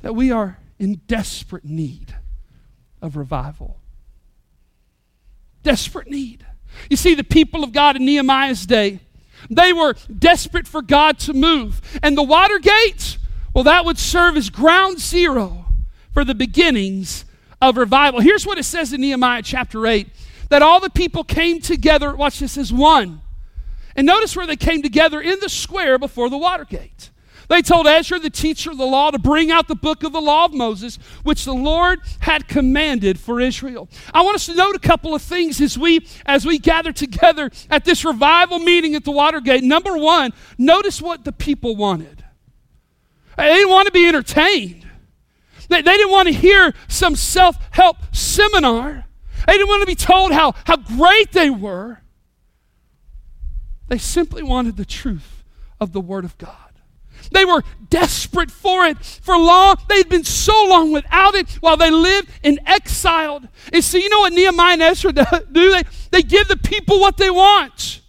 that 0.00 0.14
we 0.14 0.30
are 0.30 0.58
in 0.78 1.00
desperate 1.06 1.64
need 1.64 2.15
of 3.02 3.16
revival. 3.16 3.78
Desperate 5.62 6.08
need. 6.08 6.46
You 6.90 6.96
see, 6.96 7.14
the 7.14 7.24
people 7.24 7.64
of 7.64 7.72
God 7.72 7.96
in 7.96 8.04
Nehemiah's 8.04 8.66
day, 8.66 9.00
they 9.50 9.72
were 9.72 9.94
desperate 10.18 10.66
for 10.66 10.82
God 10.82 11.18
to 11.20 11.32
move. 11.32 11.80
And 12.02 12.16
the 12.16 12.22
water 12.22 12.58
gate, 12.58 13.18
well, 13.54 13.64
that 13.64 13.84
would 13.84 13.98
serve 13.98 14.36
as 14.36 14.50
ground 14.50 15.00
zero 15.00 15.66
for 16.12 16.24
the 16.24 16.34
beginnings 16.34 17.24
of 17.60 17.76
revival. 17.76 18.20
Here's 18.20 18.46
what 18.46 18.58
it 18.58 18.64
says 18.64 18.92
in 18.92 19.00
Nehemiah 19.00 19.42
chapter 19.42 19.86
8 19.86 20.08
that 20.48 20.62
all 20.62 20.78
the 20.78 20.90
people 20.90 21.24
came 21.24 21.60
together, 21.60 22.14
watch 22.14 22.38
this, 22.38 22.56
as 22.56 22.72
one. 22.72 23.20
And 23.96 24.06
notice 24.06 24.36
where 24.36 24.46
they 24.46 24.56
came 24.56 24.82
together 24.82 25.20
in 25.20 25.40
the 25.40 25.48
square 25.48 25.98
before 25.98 26.30
the 26.30 26.38
water 26.38 26.64
gate. 26.64 27.10
They 27.48 27.62
told 27.62 27.86
Ezra, 27.86 28.18
the 28.18 28.30
teacher 28.30 28.70
of 28.70 28.78
the 28.78 28.86
law, 28.86 29.10
to 29.10 29.18
bring 29.18 29.50
out 29.50 29.68
the 29.68 29.76
book 29.76 30.02
of 30.02 30.12
the 30.12 30.20
law 30.20 30.46
of 30.46 30.52
Moses, 30.52 30.98
which 31.22 31.44
the 31.44 31.54
Lord 31.54 32.00
had 32.20 32.48
commanded 32.48 33.20
for 33.20 33.40
Israel. 33.40 33.88
I 34.12 34.22
want 34.22 34.34
us 34.34 34.46
to 34.46 34.54
note 34.54 34.74
a 34.74 34.80
couple 34.80 35.14
of 35.14 35.22
things 35.22 35.60
as 35.60 35.78
we 35.78 36.06
as 36.24 36.44
we 36.44 36.58
gather 36.58 36.92
together 36.92 37.50
at 37.70 37.84
this 37.84 38.04
revival 38.04 38.58
meeting 38.58 38.94
at 38.94 39.04
the 39.04 39.12
Watergate. 39.12 39.62
Number 39.62 39.96
one, 39.96 40.32
notice 40.58 41.00
what 41.00 41.24
the 41.24 41.32
people 41.32 41.76
wanted. 41.76 42.24
They 43.36 43.54
didn't 43.54 43.70
want 43.70 43.86
to 43.86 43.92
be 43.92 44.06
entertained. 44.06 44.86
They, 45.68 45.82
they 45.82 45.96
didn't 45.96 46.12
want 46.12 46.28
to 46.28 46.34
hear 46.34 46.74
some 46.88 47.16
self-help 47.16 48.14
seminar. 48.14 49.04
They 49.46 49.52
didn't 49.52 49.68
want 49.68 49.82
to 49.82 49.86
be 49.86 49.94
told 49.94 50.32
how, 50.32 50.54
how 50.64 50.76
great 50.76 51.32
they 51.32 51.50
were. 51.50 52.00
They 53.88 53.98
simply 53.98 54.42
wanted 54.42 54.76
the 54.76 54.84
truth 54.84 55.44
of 55.80 55.92
the 55.92 56.00
Word 56.00 56.24
of 56.24 56.38
God. 56.38 56.65
They 57.30 57.44
were 57.44 57.62
desperate 57.88 58.50
for 58.50 58.84
it 58.84 58.98
for 58.98 59.36
long. 59.36 59.76
They'd 59.88 60.08
been 60.08 60.24
so 60.24 60.52
long 60.68 60.92
without 60.92 61.34
it 61.34 61.50
while 61.60 61.76
they 61.76 61.90
lived 61.90 62.28
in 62.42 62.58
exile. 62.66 63.42
And 63.72 63.82
so, 63.82 63.98
you 63.98 64.08
know 64.08 64.20
what 64.20 64.32
Nehemiah 64.32 64.74
and 64.74 64.82
Ezra 64.82 65.12
do? 65.52 65.72
They, 65.72 65.82
they 66.10 66.22
give 66.22 66.48
the 66.48 66.56
people 66.56 67.00
what 67.00 67.16
they 67.16 67.30
want, 67.30 68.00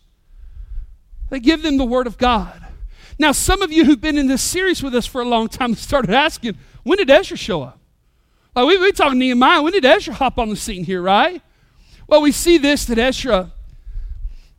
they 1.30 1.40
give 1.40 1.62
them 1.64 1.78
the 1.78 1.86
Word 1.86 2.08
of 2.08 2.18
God. 2.18 2.64
Now, 3.20 3.32
some 3.32 3.64
of 3.64 3.72
you 3.72 3.84
who've 3.84 4.00
been 4.00 4.18
in 4.18 4.28
this 4.28 4.44
series 4.44 4.84
with 4.84 4.94
us 4.94 5.08
for 5.08 5.22
a 5.22 5.26
long 5.26 5.48
time 5.48 5.74
started 5.74 6.12
asking, 6.12 6.56
when 6.84 7.00
did 7.00 7.10
Ezra 7.10 7.36
show 7.36 7.64
up? 7.64 7.80
Like 8.56 8.68
we, 8.68 8.78
we 8.78 8.92
talking 8.92 9.20
Nehemiah, 9.20 9.62
when 9.62 9.74
did 9.74 9.86
Ezra 9.86 10.14
hop 10.14 10.38
on 10.38 10.50
the 10.50 10.56
scene 10.56 10.84
here, 10.84 11.02
right? 11.02 11.42
Well, 12.08 12.22
we 12.22 12.32
see 12.32 12.58
this 12.58 12.86
that 12.86 12.98
Ezra 12.98 13.52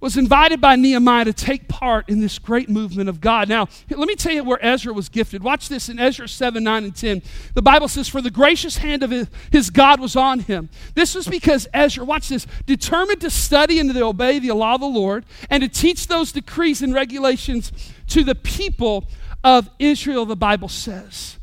was 0.00 0.17
invited 0.17 0.61
by 0.61 0.76
Nehemiah 0.76 1.25
to 1.25 1.33
take 1.33 1.67
part 1.67 2.09
in 2.09 2.21
this 2.21 2.38
great 2.38 2.69
movement 2.69 3.09
of 3.09 3.21
God. 3.21 3.49
Now, 3.49 3.69
let 3.90 4.07
me 4.07 4.14
tell 4.14 4.33
you 4.33 4.45
where 4.45 4.64
Ezra 4.64 4.93
was 4.93 5.09
gifted. 5.09 5.43
Watch 5.43 5.69
this 5.69 5.88
in 5.88 5.99
Ezra 5.99 6.28
7, 6.28 6.62
9, 6.62 6.85
and 6.85 6.95
10. 6.95 7.23
The 7.55 7.62
Bible 7.62 7.88
says, 7.88 8.09
For 8.09 8.23
the 8.23 8.31
gracious 8.31 8.78
hand 8.78 9.02
of 9.02 9.11
his, 9.11 9.71
God 9.71 10.00
was 10.00 10.14
on 10.14 10.40
him. 10.40 10.69
This 10.95 11.14
was 11.14 11.26
because 11.26 11.67
Ezra, 11.75 12.05
watch 12.05 12.28
this, 12.28 12.47
determined 12.64 13.21
to 13.23 13.31
study 13.31 13.81
and 13.81 13.93
to 13.93 14.05
obey 14.05 14.38
the 14.38 14.52
law 14.52 14.75
of 14.75 14.81
the 14.81 14.87
Lord 14.87 15.25
and 15.50 15.62
to 15.62 15.69
teach 15.69 16.07
those 16.07 16.31
decrees 16.31 16.81
and 16.81 16.95
regulations 16.95 17.73
to 18.09 18.23
the 18.23 18.37
people 18.37 19.09
of 19.43 19.69
Israel, 19.78 20.26
the 20.26 20.37
Bible 20.37 20.69
says. 20.69 21.38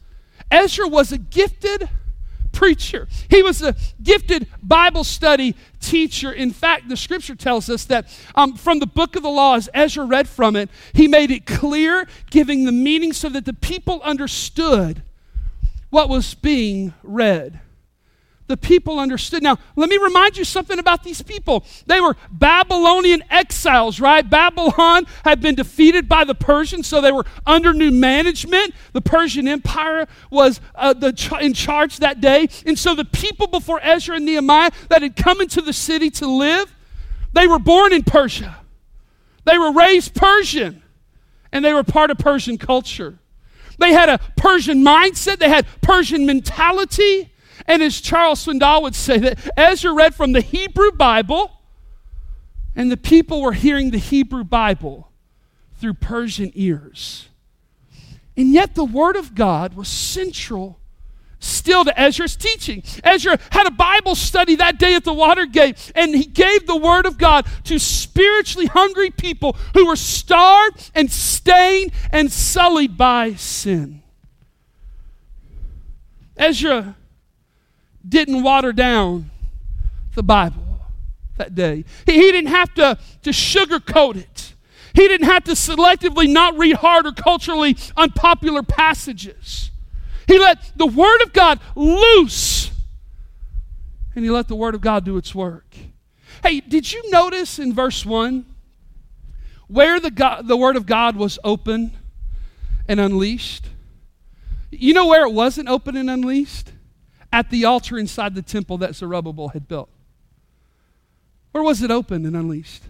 Ezra 0.50 0.88
was 0.88 1.12
a 1.12 1.18
gifted 1.18 1.90
preacher. 2.56 3.08
He 3.30 3.44
was 3.44 3.62
a 3.62 3.76
gifted 4.02 4.48
Bible 4.64 5.04
study 5.04 5.56
teacher. 5.80 6.32
In 6.32 6.52
fact, 6.52 6.90
the 6.90 6.98
scripture 6.98 7.36
tells 7.36 7.70
us 7.70 7.86
that 7.86 8.08
um, 8.34 8.56
from 8.56 8.80
the 8.80 8.88
book 8.88 9.16
of 9.16 9.22
the 9.22 9.30
law, 9.30 9.56
as 9.56 9.70
Ezra 9.74 10.06
read 10.06 10.28
from 10.28 10.56
it, 10.56 10.70
he 10.94 11.08
made 11.08 11.30
it 11.30 11.46
clear, 11.46 12.08
giving 12.32 12.66
the 12.66 12.72
meaning 12.72 13.14
so 13.14 13.30
that 13.30 13.46
the 13.46 13.54
people 13.54 14.02
understood 14.02 15.04
what 15.92 16.10
was 16.10 16.34
being 16.34 16.94
read 17.04 17.60
the 18.48 18.58
people 18.58 19.00
understood. 19.00 19.42
Now, 19.42 19.58
let 19.76 19.90
me 19.90 19.98
remind 19.98 20.38
you 20.38 20.44
something 20.44 20.78
about 20.78 21.04
these 21.04 21.22
people. 21.22 21.66
They 21.88 22.00
were 22.00 22.16
Babylonian 22.32 23.24
exiles, 23.30 24.00
right? 24.00 24.28
Babylon 24.28 25.08
had 25.24 25.42
been 25.42 25.56
defeated 25.56 26.08
by 26.08 26.26
the 26.26 26.36
Persians, 26.36 26.88
so 26.88 27.02
they 27.02 27.12
were 27.12 27.26
under 27.46 27.74
new 27.74 27.92
management. 27.92 28.76
The 28.94 29.02
Persian 29.02 29.48
Empire 29.48 30.08
was 30.30 30.62
uh, 30.76 30.94
the, 30.94 31.38
in 31.42 31.54
charge 31.54 31.98
that 31.98 32.22
day. 32.22 32.48
And 32.66 32.78
so 32.78 32.94
the 32.94 33.06
people 33.06 33.48
before 33.48 33.80
Ezra 33.82 34.18
and 34.18 34.26
Nehemiah 34.26 34.72
that 34.90 35.02
had 35.02 35.16
come 35.16 35.42
into 35.42 35.62
the 35.62 35.74
city 35.74 36.12
to 36.12 36.28
live, 36.28 36.74
they 37.34 37.48
were 37.48 37.60
born 37.60 37.94
in 37.94 38.04
Persia. 38.04 38.58
They 39.46 39.58
were 39.58 39.72
raised 39.72 40.14
Persian, 40.14 40.84
and 41.52 41.66
they 41.66 41.74
were 41.74 41.84
part 41.84 42.12
of 42.12 42.18
Persian 42.18 42.58
culture. 42.58 43.18
They 43.80 43.92
had 43.92 44.10
a 44.10 44.20
Persian 44.38 44.84
mindset, 44.84 45.40
they 45.40 45.50
had 45.50 45.66
Persian 45.82 46.26
mentality. 46.26 47.32
And 47.68 47.82
as 47.82 48.00
Charles 48.00 48.46
Swindoll 48.46 48.84
would 48.84 48.96
say, 48.96 49.18
that 49.18 49.52
Ezra 49.58 49.94
read 49.94 50.14
from 50.14 50.34
the 50.34 50.42
Hebrew 50.42 50.92
Bible, 50.92 51.52
and 52.76 52.92
the 52.92 52.98
people 52.98 53.42
were 53.42 53.54
hearing 53.54 53.92
the 53.92 53.98
Hebrew 53.98 54.44
Bible 54.44 55.10
through 55.80 55.96
Persian 55.96 56.52
ears. 56.56 57.30
And 58.38 58.54
yet 58.54 58.76
the 58.76 58.84
Word 58.84 59.16
of 59.16 59.34
God 59.34 59.76
was 59.76 59.88
central 59.88 60.80
still 61.40 61.86
to 61.86 62.00
Ezra's 62.00 62.36
teaching. 62.36 62.84
Ezra 63.04 63.40
had 63.52 63.68
a 63.68 63.72
Bible 63.72 64.16
study 64.16 64.56
that 64.56 64.80
day 64.80 64.96
at 64.96 65.04
the 65.04 65.14
Watergate, 65.14 65.92
and 65.96 66.16
he 66.16 66.26
gave 66.26 66.66
the 66.66 66.76
Word 66.76 67.06
of 67.06 67.18
God 67.18 67.46
to 67.66 67.80
spiritually 67.80 68.68
hungry 68.68 69.12
people 69.12 69.56
who 69.74 69.86
were 69.86 69.96
starved 69.96 70.92
and 70.96 71.12
stained 71.12 71.92
and 72.12 72.32
sullied 72.32 72.98
by 72.98 73.34
sin. 73.34 74.02
Ezra 76.38 76.96
didn't 78.08 78.44
water 78.44 78.74
down 78.74 79.32
the 80.16 80.24
Bible 80.24 80.80
that 81.38 81.56
day. 81.56 81.86
He, 82.06 82.14
he 82.14 82.32
didn't 82.32 82.52
have 82.52 82.74
to, 82.76 82.98
to 83.24 83.30
sugarcoat 83.32 84.16
it. 84.16 84.54
He 84.94 85.08
didn't 85.08 85.28
have 85.28 85.44
to 85.46 85.52
selectively 85.52 86.30
not 86.30 86.58
read 86.58 86.78
hard 86.78 87.06
or 87.06 87.12
culturally 87.12 87.76
unpopular 87.98 88.64
passages. 88.64 89.72
He 90.28 90.40
let 90.40 90.72
the 90.78 90.88
Word 90.88 91.22
of 91.22 91.34
God 91.34 91.60
loose 91.76 92.72
and 94.16 94.24
he 94.24 94.32
let 94.32 94.48
the 94.48 94.56
Word 94.56 94.76
of 94.76 94.82
God 94.82 95.04
do 95.04 95.18
its 95.18 95.36
work. 95.36 95.76
Hey, 96.42 96.62
did 96.62 96.92
you 96.92 97.12
notice 97.12 97.60
in 97.60 97.74
verse 97.74 98.06
1 98.06 98.46
where 99.68 100.00
the, 100.00 100.12
God, 100.12 100.48
the 100.48 100.56
Word 100.56 100.78
of 100.78 100.86
God 100.86 101.18
was 101.18 101.38
open 101.44 101.92
and 102.88 103.00
unleashed? 103.00 103.68
You 104.72 104.94
know 104.94 105.08
where 105.08 105.26
it 105.26 105.34
wasn't 105.34 105.68
open 105.68 105.98
and 105.98 106.10
unleashed? 106.10 106.72
At 107.36 107.50
the 107.50 107.66
altar 107.66 107.98
inside 107.98 108.34
the 108.34 108.42
temple 108.42 108.78
that 108.78 108.96
Zerubbabel 108.96 109.50
had 109.50 109.68
built. 109.68 109.90
Where 111.52 111.66
was 111.66 111.82
it 111.82 111.92
open 111.92 112.26
and 112.26 112.34
unleashed? 112.34 112.84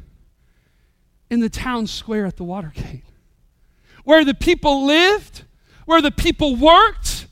In 1.32 1.40
the 1.40 1.50
town 1.50 1.88
square 1.88 2.28
at 2.28 2.38
the 2.38 2.44
Watergate, 2.44 3.06
where 4.04 4.24
the 4.24 4.36
people 4.36 4.86
lived, 4.86 5.46
where 5.86 6.00
the 6.00 6.12
people 6.12 6.56
worked, 6.56 7.26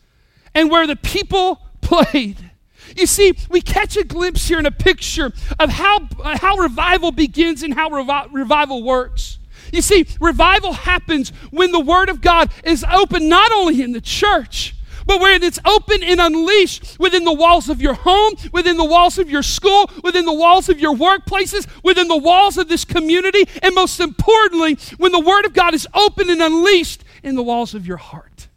and 0.56 0.72
where 0.72 0.88
the 0.88 0.96
people 0.96 1.62
played. 1.82 2.50
You 2.98 3.06
see, 3.06 3.36
we 3.48 3.62
catch 3.62 3.96
a 3.96 4.04
glimpse 4.04 4.48
here 4.48 4.58
in 4.58 4.66
a 4.66 4.72
picture 4.72 5.32
of 5.60 5.70
how, 5.70 6.00
uh, 6.20 6.40
how 6.40 6.56
revival 6.56 7.12
begins 7.12 7.62
and 7.62 7.76
how 7.76 7.90
revi- 7.90 8.34
revival 8.34 8.82
works. 8.82 9.38
You 9.72 9.84
see, 9.84 10.08
revival 10.20 10.74
happens 10.74 11.30
when 11.52 11.72
the 11.72 11.80
Word 11.80 12.10
of 12.10 12.22
God 12.22 12.52
is 12.64 12.84
open 12.92 13.30
not 13.30 13.52
only 13.52 13.84
in 13.84 13.92
the 13.92 14.02
church, 14.02 14.74
but 15.06 15.20
where 15.20 15.42
it's 15.42 15.60
open 15.66 16.04
and 16.04 16.20
unleashed 16.20 16.98
within 17.00 17.24
the 17.24 17.34
walls 17.34 17.70
of 17.70 17.82
your 17.82 17.94
home, 17.94 18.34
within 18.52 18.78
the 18.78 18.86
walls 18.86 19.18
of 19.18 19.30
your 19.30 19.44
school, 19.44 19.90
within 20.04 20.26
the 20.26 20.34
walls 20.34 20.70
of 20.70 20.80
your 20.80 20.96
workplaces, 20.96 21.68
within 21.84 22.08
the 22.08 22.18
walls 22.18 22.58
of 22.58 22.68
this 22.68 22.86
community, 22.86 23.44
and 23.62 23.76
most 23.76 24.00
importantly, 24.00 24.78
when 24.98 25.12
the 25.12 25.20
Word 25.20 25.46
of 25.46 25.54
God 25.54 25.74
is 25.74 25.88
open 25.94 26.30
and 26.30 26.42
unleashed 26.42 27.04
in 27.24 27.36
the 27.36 27.44
walls 27.44 27.74
of 27.74 27.88
your 27.88 27.98
heart. 27.98 28.48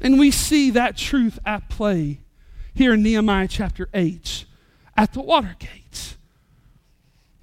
And 0.00 0.18
we 0.18 0.30
see 0.30 0.70
that 0.70 0.96
truth 0.96 1.38
at 1.46 1.68
play 1.68 2.20
here 2.74 2.94
in 2.94 3.02
Nehemiah 3.02 3.48
chapter 3.48 3.88
8 3.94 4.44
at 4.96 5.12
the 5.12 5.22
water 5.22 5.56
gates. 5.58 6.16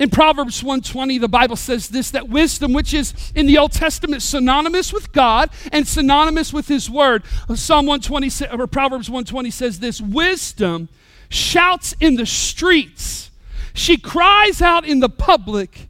In 0.03 0.10
Proverbs 0.10 0.62
120, 0.62 1.17
the 1.17 1.29
Bible 1.29 1.55
says 1.55 1.88
this 1.88 2.12
that 2.12 2.27
wisdom, 2.27 2.74
which 2.74 2.93
is 2.93 3.13
in 3.36 3.45
the 3.45 3.57
Old 3.57 3.72
Testament 3.72 4.22
synonymous 4.22 4.91
with 4.91 5.13
God 5.13 5.50
and 5.72 5.88
synonymous 5.88 6.51
with 6.51 6.67
His 6.67 6.89
Word. 6.89 7.24
Psalm 7.55 7.86
120, 7.86 8.53
or 8.53 8.67
Proverbs 8.67 9.10
120 9.10 9.50
says 9.50 9.79
this 9.79 10.01
wisdom 10.01 10.89
shouts 11.29 11.95
in 12.01 12.17
the 12.17 12.25
streets, 12.25 13.31
she 13.74 13.95
cries 13.95 14.62
out 14.62 14.83
in 14.86 15.00
the 15.00 15.07
public 15.07 15.88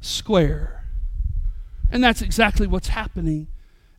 square. 0.00 0.84
And 1.90 2.04
that's 2.04 2.22
exactly 2.22 2.68
what's 2.68 2.88
happening 2.90 3.48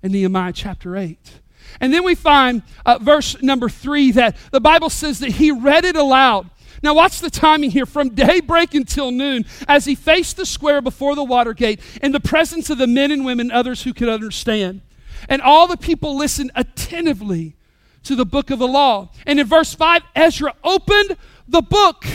in 0.02 0.14
Nehemiah 0.14 0.54
chapter 0.54 0.96
8. 0.96 1.42
And 1.82 1.94
then 1.94 2.06
we 2.06 2.16
find 2.16 2.62
uh, 2.86 3.00
verse 3.02 3.42
number 3.42 3.68
three 3.68 4.12
that 4.12 4.38
the 4.52 4.62
Bible 4.62 4.90
says 4.90 5.20
that 5.20 5.32
he 5.32 5.52
read 5.52 5.84
it 5.84 5.98
aloud. 5.98 6.50
Now, 6.84 6.94
watch 6.94 7.20
the 7.20 7.30
timing 7.30 7.72
here 7.72 7.86
from 7.86 8.10
daybreak 8.10 8.74
until 8.74 9.12
noon 9.12 9.46
as 9.68 9.86
he 9.86 9.96
faced 9.96 10.38
the 10.38 10.46
square 10.46 10.82
before 10.82 11.16
the 11.16 11.24
water 11.24 11.54
gate 11.54 11.80
in 12.02 12.12
the 12.12 12.20
presence 12.20 12.70
of 12.70 12.78
the 12.78 12.88
men 12.88 13.12
and 13.12 13.26
women, 13.26 13.52
others 13.52 13.84
who 13.84 13.94
could 13.94 14.10
understand. 14.10 14.82
And 15.28 15.42
all 15.42 15.68
the 15.68 15.78
people 15.78 16.16
listened 16.16 16.52
attentively 16.56 17.56
to 18.04 18.16
the 18.16 18.26
book 18.26 18.52
of 18.52 18.60
the 18.60 18.68
law. 18.68 19.10
And 19.26 19.40
in 19.40 19.48
verse 19.48 19.74
5, 19.74 20.04
Ezra 20.16 20.54
opened 20.64 21.18
the 21.48 21.62
book, 21.62 22.06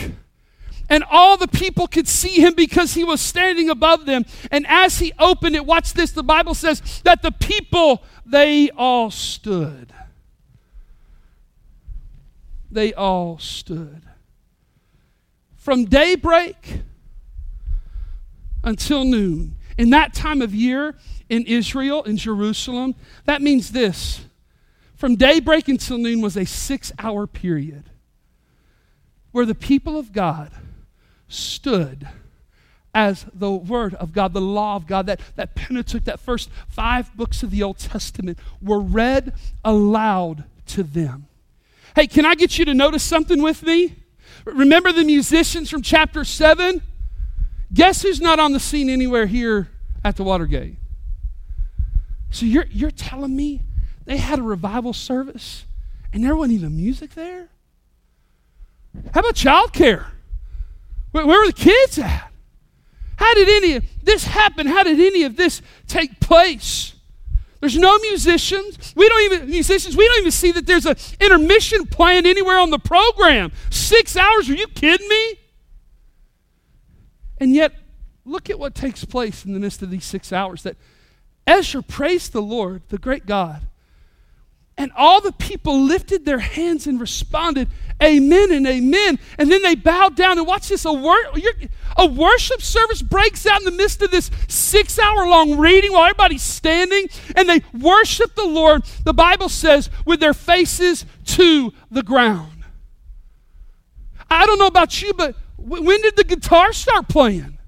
and 0.89 1.03
all 1.09 1.37
the 1.37 1.47
people 1.47 1.87
could 1.87 2.07
see 2.07 2.41
him 2.41 2.53
because 2.53 2.93
he 2.93 3.03
was 3.03 3.19
standing 3.19 3.69
above 3.69 4.05
them. 4.05 4.25
And 4.49 4.65
as 4.67 4.99
he 4.99 5.11
opened 5.19 5.55
it, 5.55 5.65
watch 5.65 5.93
this 5.93 6.11
the 6.11 6.23
Bible 6.23 6.53
says 6.53 7.01
that 7.03 7.21
the 7.21 7.31
people, 7.31 8.03
they 8.25 8.69
all 8.71 9.11
stood. 9.11 9.93
They 12.71 12.93
all 12.93 13.37
stood 13.37 14.03
from 15.63 15.85
daybreak 15.85 16.81
until 18.65 19.05
noon. 19.05 19.55
In 19.77 19.91
that 19.91 20.13
time 20.13 20.41
of 20.41 20.53
year 20.53 20.95
in 21.29 21.45
Israel, 21.45 22.03
in 22.03 22.17
Jerusalem, 22.17 22.95
that 23.23 23.41
means 23.41 23.71
this 23.71 24.25
from 24.97 25.15
daybreak 25.15 25.69
until 25.69 25.97
noon 25.97 26.19
was 26.19 26.35
a 26.35 26.45
six 26.45 26.91
hour 26.99 27.25
period 27.27 27.89
where 29.31 29.45
the 29.45 29.55
people 29.55 29.97
of 29.97 30.11
God 30.11 30.51
stood 31.29 32.09
as 32.93 33.25
the 33.33 33.49
Word 33.49 33.93
of 33.95 34.11
God, 34.11 34.33
the 34.33 34.41
law 34.41 34.75
of 34.75 34.85
God, 34.85 35.05
that, 35.05 35.21
that 35.37 35.55
Pentateuch, 35.55 36.03
that 36.03 36.19
first 36.19 36.49
five 36.67 37.15
books 37.15 37.41
of 37.41 37.51
the 37.51 37.63
Old 37.63 37.79
Testament, 37.79 38.37
were 38.61 38.81
read 38.81 39.33
aloud 39.63 40.43
to 40.67 40.83
them. 40.83 41.27
Hey, 41.95 42.07
can 42.07 42.25
I 42.25 42.35
get 42.35 42.59
you 42.59 42.65
to 42.65 42.73
notice 42.73 43.03
something 43.03 43.41
with 43.41 43.63
me? 43.63 44.02
Remember 44.45 44.91
the 44.91 45.03
musicians 45.03 45.69
from 45.69 45.81
chapter 45.81 46.23
7? 46.23 46.81
Guess 47.73 48.01
who's 48.01 48.21
not 48.21 48.39
on 48.39 48.53
the 48.53 48.59
scene 48.59 48.89
anywhere 48.89 49.25
here 49.25 49.69
at 50.03 50.15
the 50.15 50.23
Watergate? 50.23 50.75
So 52.29 52.45
you're, 52.45 52.65
you're 52.69 52.91
telling 52.91 53.35
me 53.35 53.61
they 54.05 54.17
had 54.17 54.39
a 54.39 54.43
revival 54.43 54.93
service 54.93 55.65
and 56.11 56.23
there 56.23 56.35
wasn't 56.35 56.55
even 56.55 56.75
music 56.75 57.11
there? 57.15 57.49
How 59.13 59.21
about 59.21 59.35
childcare? 59.35 60.05
Where, 61.11 61.25
where 61.25 61.39
were 61.39 61.47
the 61.47 61.53
kids 61.53 61.97
at? 61.97 62.31
How 63.15 63.33
did 63.33 63.47
any 63.47 63.75
of 63.75 63.85
this 64.03 64.25
happen? 64.25 64.67
How 64.67 64.83
did 64.83 64.99
any 64.99 65.23
of 65.23 65.35
this 65.35 65.61
take 65.87 66.19
place? 66.19 66.93
There's 67.63 67.77
no 67.77 67.97
musicians. 67.99 68.93
We 68.93 69.07
don't 69.07 69.21
even 69.21 69.49
musicians. 69.49 69.95
We 69.95 70.05
don't 70.05 70.19
even 70.19 70.31
see 70.31 70.51
that 70.51 70.65
there's 70.65 70.85
an 70.85 70.97
intermission 71.21 71.85
planned 71.85 72.27
anywhere 72.27 72.59
on 72.59 72.71
the 72.71 72.77
program. 72.77 73.53
Six 73.69 74.17
hours? 74.17 74.49
Are 74.49 74.53
you 74.53 74.67
kidding 74.67 75.07
me? 75.07 75.35
And 77.37 77.55
yet, 77.55 77.73
look 78.25 78.49
at 78.49 78.59
what 78.59 78.75
takes 78.75 79.05
place 79.05 79.45
in 79.45 79.53
the 79.53 79.61
midst 79.61 79.81
of 79.81 79.89
these 79.89 80.03
six 80.03 80.33
hours. 80.33 80.63
That 80.63 80.75
Ezra 81.47 81.81
praised 81.81 82.33
the 82.33 82.41
Lord, 82.41 82.81
the 82.89 82.97
great 82.97 83.25
God, 83.25 83.65
and 84.77 84.91
all 84.95 85.21
the 85.21 85.31
people 85.31 85.81
lifted 85.81 86.25
their 86.25 86.39
hands 86.39 86.87
and 86.87 86.99
responded, 86.99 87.67
Amen 88.01 88.51
and 88.51 88.65
Amen. 88.65 89.19
And 89.37 89.51
then 89.51 89.61
they 89.61 89.75
bowed 89.75 90.15
down 90.15 90.39
and 90.39 90.47
watch 90.47 90.69
this. 90.69 90.83
A, 90.85 90.91
wor- 90.91 91.31
a 91.95 92.07
worship 92.07 92.61
service 92.61 93.01
breaks 93.01 93.45
out 93.45 93.59
in 93.59 93.65
the 93.65 93.71
midst 93.71 94.01
of 94.01 94.09
this 94.09 94.31
six 94.47 94.97
hour 94.97 95.27
long 95.27 95.57
reading 95.57 95.93
while 95.93 96.05
everybody's 96.05 96.41
standing 96.41 97.07
and 97.35 97.47
they 97.47 97.61
worship 97.79 98.33
the 98.35 98.47
Lord, 98.47 98.83
the 99.03 99.13
Bible 99.13 99.47
says, 99.47 99.91
with 100.05 100.19
their 100.19 100.33
faces 100.33 101.05
to 101.25 101.71
the 101.91 102.03
ground. 102.03 102.63
I 104.29 104.47
don't 104.47 104.57
know 104.57 104.67
about 104.67 105.01
you, 105.03 105.13
but 105.13 105.35
when 105.57 106.01
did 106.01 106.15
the 106.15 106.23
guitar 106.23 106.73
start 106.73 107.07
playing? 107.07 107.59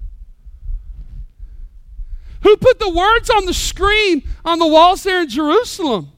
Who 2.42 2.58
put 2.58 2.80
the 2.80 2.90
words 2.90 3.30
on 3.30 3.46
the 3.46 3.54
screen 3.54 4.24
on 4.44 4.58
the 4.60 4.68
walls 4.68 5.04
there 5.04 5.22
in 5.22 5.30
Jerusalem? 5.30 6.12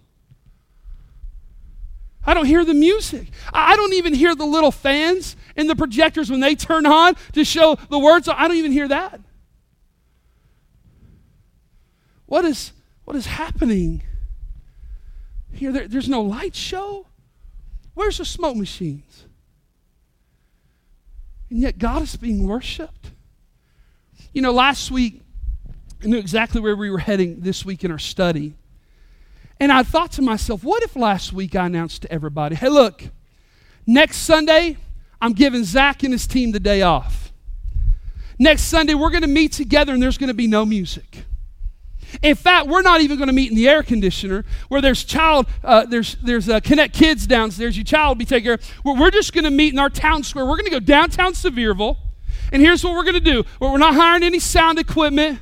I 2.27 2.33
don't 2.33 2.45
hear 2.45 2.65
the 2.65 2.73
music. 2.73 3.29
I 3.53 3.77
don't 3.77 3.93
even 3.93 4.13
hear 4.13 4.35
the 4.35 4.45
little 4.45 4.71
fans 4.71 5.37
in 5.55 5.67
the 5.67 5.77
projectors 5.77 6.29
when 6.29 6.41
they 6.41 6.55
turn 6.55 6.85
on 6.85 7.15
to 7.31 7.45
show 7.45 7.75
the 7.89 7.97
words. 7.97 8.27
I 8.27 8.49
don't 8.49 8.57
even 8.57 8.73
hear 8.73 8.89
that. 8.89 9.21
What 12.25 12.43
is, 12.43 12.73
what 13.05 13.15
is 13.15 13.25
happening 13.25 14.03
here? 15.53 15.71
There, 15.71 15.87
there's 15.87 16.09
no 16.09 16.21
light 16.21 16.53
show. 16.53 17.07
Where's 17.93 18.17
the 18.17 18.25
smoke 18.25 18.57
machines? 18.57 19.23
And 21.49 21.59
yet 21.59 21.77
God 21.77 22.01
is 22.01 22.17
being 22.17 22.45
worshiped. 22.45 23.11
You 24.33 24.41
know, 24.41 24.51
last 24.51 24.91
week, 24.91 25.21
I 26.03 26.07
knew 26.07 26.17
exactly 26.17 26.59
where 26.59 26.75
we 26.75 26.89
were 26.89 26.99
heading 26.99 27.39
this 27.39 27.63
week 27.63 27.85
in 27.85 27.91
our 27.91 27.97
study. 27.97 28.53
And 29.59 29.71
I 29.71 29.83
thought 29.83 30.11
to 30.13 30.21
myself, 30.21 30.63
what 30.63 30.83
if 30.83 30.95
last 30.95 31.33
week 31.33 31.55
I 31.55 31.65
announced 31.65 32.03
to 32.03 32.11
everybody, 32.11 32.55
hey, 32.55 32.69
look, 32.69 33.03
next 33.85 34.17
Sunday, 34.17 34.77
I'm 35.19 35.33
giving 35.33 35.63
Zach 35.63 36.03
and 36.03 36.13
his 36.13 36.27
team 36.27 36.51
the 36.51 36.59
day 36.59 36.83
off. 36.83 37.31
Next 38.37 38.63
Sunday, 38.63 38.93
we're 38.93 39.09
going 39.09 39.23
to 39.23 39.27
meet 39.27 39.51
together 39.51 39.93
and 39.93 40.01
there's 40.01 40.17
going 40.17 40.27
to 40.27 40.35
be 40.35 40.47
no 40.47 40.63
music. 40.63 41.23
In 42.21 42.35
fact, 42.35 42.67
we're 42.67 42.83
not 42.83 43.01
even 43.01 43.17
going 43.17 43.27
to 43.27 43.33
meet 43.33 43.49
in 43.49 43.55
the 43.55 43.67
air 43.67 43.83
conditioner 43.83 44.45
where 44.69 44.81
there's 44.81 45.03
child, 45.03 45.47
uh, 45.63 45.85
there's 45.85 46.15
there's 46.23 46.47
uh, 46.47 46.59
Connect 46.61 46.93
Kids 46.93 47.27
downstairs. 47.27 47.75
Your 47.75 47.83
child 47.83 48.09
will 48.09 48.15
be 48.15 48.25
taken 48.25 48.45
care 48.45 48.53
of. 48.53 48.99
We're, 48.99 49.11
just 49.11 49.33
going 49.33 49.43
to 49.43 49.49
meet 49.49 49.73
in 49.73 49.79
our 49.79 49.89
town 49.89 50.23
square. 50.23 50.45
We're 50.45 50.55
going 50.55 50.65
to 50.65 50.71
go 50.71 50.79
downtown 50.79 51.33
Sevierville, 51.33 51.97
and 52.53 52.61
here's 52.61 52.83
what 52.83 52.93
we're 52.93 53.03
going 53.03 53.15
to 53.15 53.19
do. 53.19 53.43
We're 53.59 53.77
not 53.77 53.95
hiring 53.95 54.23
any 54.23 54.39
sound 54.39 54.79
equipment, 54.79 55.39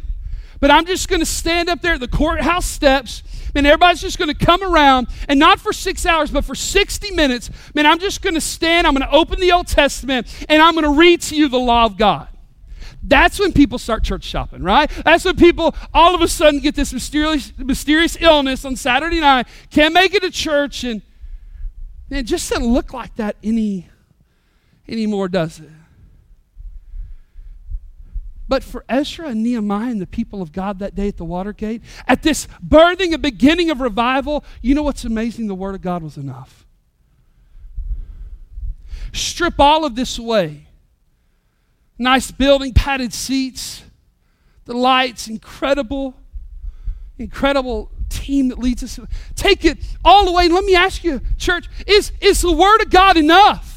but 0.60 0.72
I'm 0.72 0.86
just 0.86 1.08
going 1.08 1.20
to 1.20 1.26
stand 1.26 1.70
up 1.70 1.82
there 1.82 1.94
at 1.94 2.00
the 2.00 2.08
courthouse 2.08 2.66
steps 2.66 3.22
Man, 3.56 3.66
everybody's 3.66 4.02
just 4.02 4.20
going 4.20 4.36
to 4.36 4.46
come 4.46 4.62
around, 4.62 5.08
and 5.30 5.40
not 5.40 5.62
for 5.62 5.72
six 5.72 6.06
hours, 6.06 6.30
but 6.30 6.44
for 6.44 6.56
60 6.56 7.12
minutes. 7.12 7.50
Man, 7.74 7.86
I'm 7.86 8.00
just 8.00 8.22
going 8.22 8.34
to 8.34 8.42
stand, 8.42 8.86
I'm 8.86 8.94
going 8.94 9.08
to 9.08 9.16
open 9.16 9.40
the 9.40 9.54
Old 9.54 9.68
Testament, 9.68 10.28
and 10.50 10.62
I'm 10.62 10.74
going 10.74 10.84
to 10.84 11.00
read 11.00 11.22
to 11.22 11.38
you 11.38 11.48
the 11.48 11.58
law 11.58 11.86
of 11.86 11.98
God. 11.98 12.28
That's 13.02 13.40
when 13.40 13.54
people 13.54 13.78
start 13.78 14.04
church 14.04 14.26
shopping, 14.26 14.62
right? 14.62 14.92
That's 15.06 15.24
when 15.24 15.38
people 15.38 15.74
all 15.94 16.14
of 16.14 16.22
a 16.22 16.28
sudden 16.28 16.60
get 16.60 16.76
this 16.76 16.92
mysterious, 16.92 17.54
mysterious 17.58 18.18
illness 18.20 18.66
on 18.66 18.76
Saturday 18.76 19.22
night, 19.22 19.48
can't 19.70 19.94
make 19.94 20.14
it 20.14 20.24
to 20.24 20.32
church, 20.32 20.84
and 20.84 21.02
man, 22.10 22.20
it 22.20 22.24
just 22.24 22.50
doesn't 22.50 22.68
look 22.68 22.92
like 22.92 23.16
that 23.16 23.38
any 23.42 23.88
anymore, 24.86 25.30
does 25.30 25.62
it? 25.62 25.70
But 28.48 28.64
for 28.64 28.86
Ezra 28.88 29.30
and 29.30 29.44
Nehemiah 29.44 29.90
and 29.90 30.00
the 30.00 30.08
people 30.08 30.42
of 30.42 30.52
God 30.52 30.80
that 30.80 30.94
day 30.94 31.08
at 31.08 31.18
the 31.18 31.26
Watergate, 31.26 31.82
at 32.08 32.22
this 32.22 32.48
birthing 32.66 33.14
and 33.14 33.22
beginning 33.22 33.72
of 33.72 33.82
revival, 33.82 34.44
you 34.62 34.76
know 34.76 34.84
what's 34.84 35.04
amazing? 35.04 35.48
The 35.48 35.56
Word 35.56 35.76
of 35.76 35.82
God 35.82 36.04
was 36.04 36.18
enough. 36.18 36.66
Strip 39.14 39.60
all 39.60 39.86
of 39.86 39.96
this 39.96 40.20
away. 40.20 40.68
Nice 41.98 42.30
building, 42.30 42.74
padded 42.74 43.14
seats, 43.14 43.84
the 44.66 44.74
lights, 44.74 45.28
incredible, 45.28 46.16
incredible 47.18 47.90
team 48.10 48.50
that 48.50 48.60
leads 48.60 48.84
us. 48.84 49.00
Take 49.36 49.66
it 49.66 49.78
all 50.04 50.28
away. 50.28 50.50
Let 50.50 50.66
me 50.66 50.76
ask 50.76 51.04
you, 51.04 51.22
church, 51.38 51.68
is, 51.88 52.12
is 52.22 52.42
the 52.42 52.52
Word 52.52 52.82
of 52.82 52.90
God 52.90 53.18
enough? 53.18 53.75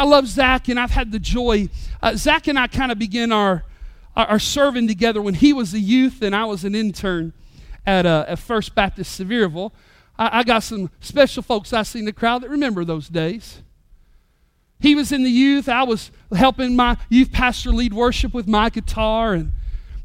I 0.00 0.04
love 0.04 0.26
Zach, 0.26 0.68
and 0.68 0.80
I've 0.80 0.92
had 0.92 1.12
the 1.12 1.18
joy. 1.18 1.68
Uh, 2.02 2.16
Zach 2.16 2.48
and 2.48 2.58
I 2.58 2.68
kind 2.68 2.90
of 2.90 2.98
began 2.98 3.32
our, 3.32 3.64
our, 4.16 4.26
our, 4.28 4.38
serving 4.38 4.88
together 4.88 5.20
when 5.20 5.34
he 5.34 5.52
was 5.52 5.74
a 5.74 5.78
youth 5.78 6.22
and 6.22 6.34
I 6.34 6.46
was 6.46 6.64
an 6.64 6.74
intern 6.74 7.34
at, 7.84 8.06
uh, 8.06 8.24
at 8.26 8.38
First 8.38 8.74
Baptist 8.74 9.20
Sevierville. 9.20 9.72
I, 10.18 10.38
I 10.38 10.42
got 10.42 10.62
some 10.62 10.90
special 11.00 11.42
folks 11.42 11.74
I 11.74 11.82
see 11.82 11.98
in 11.98 12.06
the 12.06 12.14
crowd 12.14 12.40
that 12.40 12.48
remember 12.48 12.82
those 12.82 13.08
days. 13.08 13.60
He 14.78 14.94
was 14.94 15.12
in 15.12 15.22
the 15.22 15.30
youth. 15.30 15.68
I 15.68 15.82
was 15.82 16.10
helping 16.34 16.74
my 16.74 16.96
youth 17.10 17.30
pastor 17.30 17.68
lead 17.68 17.92
worship 17.92 18.32
with 18.32 18.48
my 18.48 18.70
guitar. 18.70 19.34
And 19.34 19.52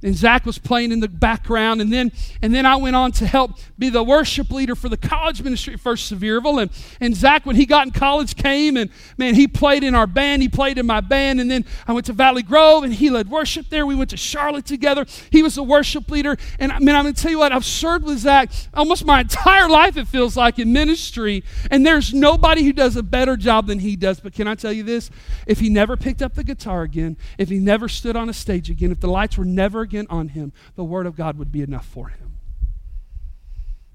and 0.04 0.16
Zach 0.16 0.46
was 0.46 0.58
playing 0.58 0.92
in 0.92 1.00
the 1.00 1.08
background, 1.08 1.82
and 1.82 1.92
then 1.92 2.12
and 2.42 2.54
then 2.54 2.66
I 2.66 2.76
went 2.76 2.96
on 2.96 3.12
to 3.14 3.26
help 3.26 3.52
be 3.78 3.90
the 3.90 4.04
worship 4.04 4.52
leader 4.52 4.76
for 4.76 4.90
the 4.90 4.98
college 4.98 5.42
ministry 5.42 5.74
at 5.74 5.80
First 5.80 6.12
Sevierville. 6.12 6.62
And 6.62 6.72
and 7.00 7.16
Zach, 7.16 7.46
when 7.46 7.56
he 7.56 7.66
got 7.66 7.88
in 7.88 7.92
college, 7.94 8.36
came 8.36 8.78
and 8.78 8.90
man, 9.18 9.36
he 9.36 9.48
played 9.48 9.84
in 9.84 9.96
our 9.96 10.08
band, 10.08 10.42
he 10.42 10.50
played 10.50 10.78
in 10.78 10.86
my 10.86 11.02
band, 11.02 11.40
and 11.40 11.50
then 11.50 11.66
I 11.88 11.94
went 11.94 12.06
to 12.08 12.14
Valley 12.14 12.44
Grove 12.44 12.84
and 12.84 12.94
he 12.94 13.10
led 13.10 13.30
worship 13.30 13.70
there. 13.70 13.86
We 13.86 13.96
went 13.96 14.10
to 14.12 14.18
Charlotte 14.18 14.66
together. 14.66 15.06
He 15.32 15.42
was 15.42 15.58
a 15.58 15.64
worship 15.64 16.10
leader, 16.10 16.38
and 16.60 16.72
I 16.72 16.80
mean, 16.80 16.96
I'm 16.96 17.04
gonna 17.04 17.14
tell 17.14 17.32
you 17.32 17.40
what, 17.40 17.52
I've 17.52 17.66
served 17.66 18.06
with 18.06 18.20
Zach 18.20 18.52
almost 18.74 19.06
my 19.06 19.22
entire 19.26 19.70
life. 19.70 19.98
It 19.98 20.08
feels 20.08 20.38
like 20.38 20.60
in 20.60 20.74
ministry, 20.74 21.44
and 21.72 21.86
there's 21.86 22.14
nobody 22.14 22.64
who 22.64 22.74
does 22.74 22.96
a 22.96 23.04
better 23.04 23.38
job 23.38 23.68
than 23.68 23.80
he 23.80 23.96
does. 23.96 24.20
But 24.20 24.34
can 24.34 24.48
I 24.48 24.56
tell 24.56 24.72
you 24.72 24.84
this? 24.84 25.10
If 25.48 25.60
he 25.60 25.70
never 25.70 25.98
picked 25.98 26.22
up 26.22 26.36
the 26.36 26.44
guitar 26.44 26.84
again, 26.84 27.18
if 27.38 27.50
he 27.50 27.60
never 27.60 27.88
stood 27.88 28.16
on 28.16 28.30
a 28.30 28.34
stage 28.34 28.70
again, 28.70 28.92
if 28.92 29.00
the 29.00 29.08
lights 29.08 29.38
were 29.38 29.46
never 29.46 29.85
again 29.86 30.08
on 30.10 30.30
him, 30.30 30.52
the 30.76 30.84
Word 30.84 31.06
of 31.06 31.16
God 31.16 31.38
would 31.38 31.52
be 31.52 31.62
enough 31.62 31.86
for 31.86 32.10
him. 32.10 32.34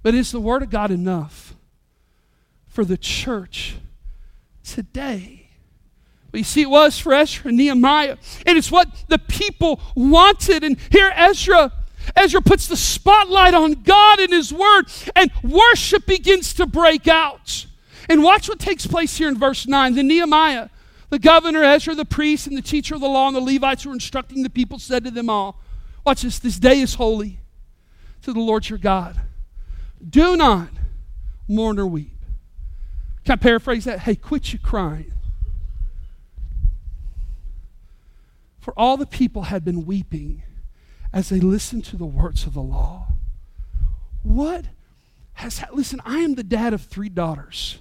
But 0.02 0.14
is 0.14 0.32
the 0.32 0.40
Word 0.40 0.62
of 0.62 0.70
God 0.70 0.90
enough 0.90 1.54
for 2.66 2.84
the 2.84 2.96
church 2.96 3.76
today? 4.64 5.48
Well, 6.32 6.38
you 6.38 6.44
see, 6.44 6.62
it 6.62 6.70
was 6.70 6.98
for 6.98 7.12
Ezra 7.12 7.48
and 7.48 7.58
Nehemiah, 7.58 8.16
and 8.46 8.56
it's 8.56 8.70
what 8.70 8.88
the 9.08 9.18
people 9.18 9.80
wanted. 9.94 10.64
And 10.64 10.78
here, 10.90 11.12
Ezra. 11.14 11.72
Ezra 12.16 12.40
puts 12.40 12.66
the 12.66 12.78
spotlight 12.78 13.52
on 13.52 13.82
God 13.82 14.20
and 14.20 14.32
His 14.32 14.52
Word, 14.52 14.86
and 15.14 15.30
worship 15.44 16.06
begins 16.06 16.54
to 16.54 16.66
break 16.66 17.06
out. 17.06 17.66
And 18.08 18.22
watch 18.22 18.48
what 18.48 18.58
takes 18.58 18.86
place 18.86 19.18
here 19.18 19.28
in 19.28 19.38
verse 19.38 19.66
9. 19.66 19.94
Then 19.94 20.08
Nehemiah, 20.08 20.70
the 21.10 21.18
governor, 21.18 21.62
Ezra, 21.62 21.94
the 21.94 22.06
priest, 22.06 22.46
and 22.46 22.56
the 22.56 22.62
teacher 22.62 22.94
of 22.94 23.02
the 23.02 23.08
law, 23.08 23.28
and 23.28 23.36
the 23.36 23.40
Levites 23.40 23.82
who 23.82 23.90
were 23.90 23.94
instructing 23.94 24.42
the 24.42 24.50
people 24.50 24.78
said 24.78 25.04
to 25.04 25.10
them 25.10 25.28
all, 25.28 25.60
Watch 26.04 26.22
this. 26.22 26.38
This 26.38 26.58
day 26.58 26.80
is 26.80 26.94
holy 26.94 27.40
to 28.22 28.32
the 28.32 28.40
Lord 28.40 28.68
your 28.68 28.78
God. 28.78 29.16
Do 30.08 30.36
not 30.36 30.68
mourn 31.48 31.78
or 31.78 31.86
weep. 31.86 32.18
Can 33.24 33.32
I 33.32 33.36
paraphrase 33.36 33.84
that? 33.84 34.00
Hey, 34.00 34.14
quit 34.14 34.52
your 34.52 34.60
crying. 34.62 35.12
For 38.60 38.72
all 38.76 38.96
the 38.96 39.06
people 39.06 39.44
had 39.44 39.64
been 39.64 39.86
weeping 39.86 40.42
as 41.12 41.28
they 41.28 41.40
listened 41.40 41.84
to 41.86 41.96
the 41.96 42.06
words 42.06 42.46
of 42.46 42.54
the 42.54 42.62
law. 42.62 43.08
What 44.22 44.66
has 45.34 45.58
happened? 45.58 45.78
Listen, 45.78 46.00
I 46.04 46.18
am 46.18 46.34
the 46.34 46.42
dad 46.42 46.72
of 46.72 46.82
three 46.82 47.08
daughters. 47.08 47.78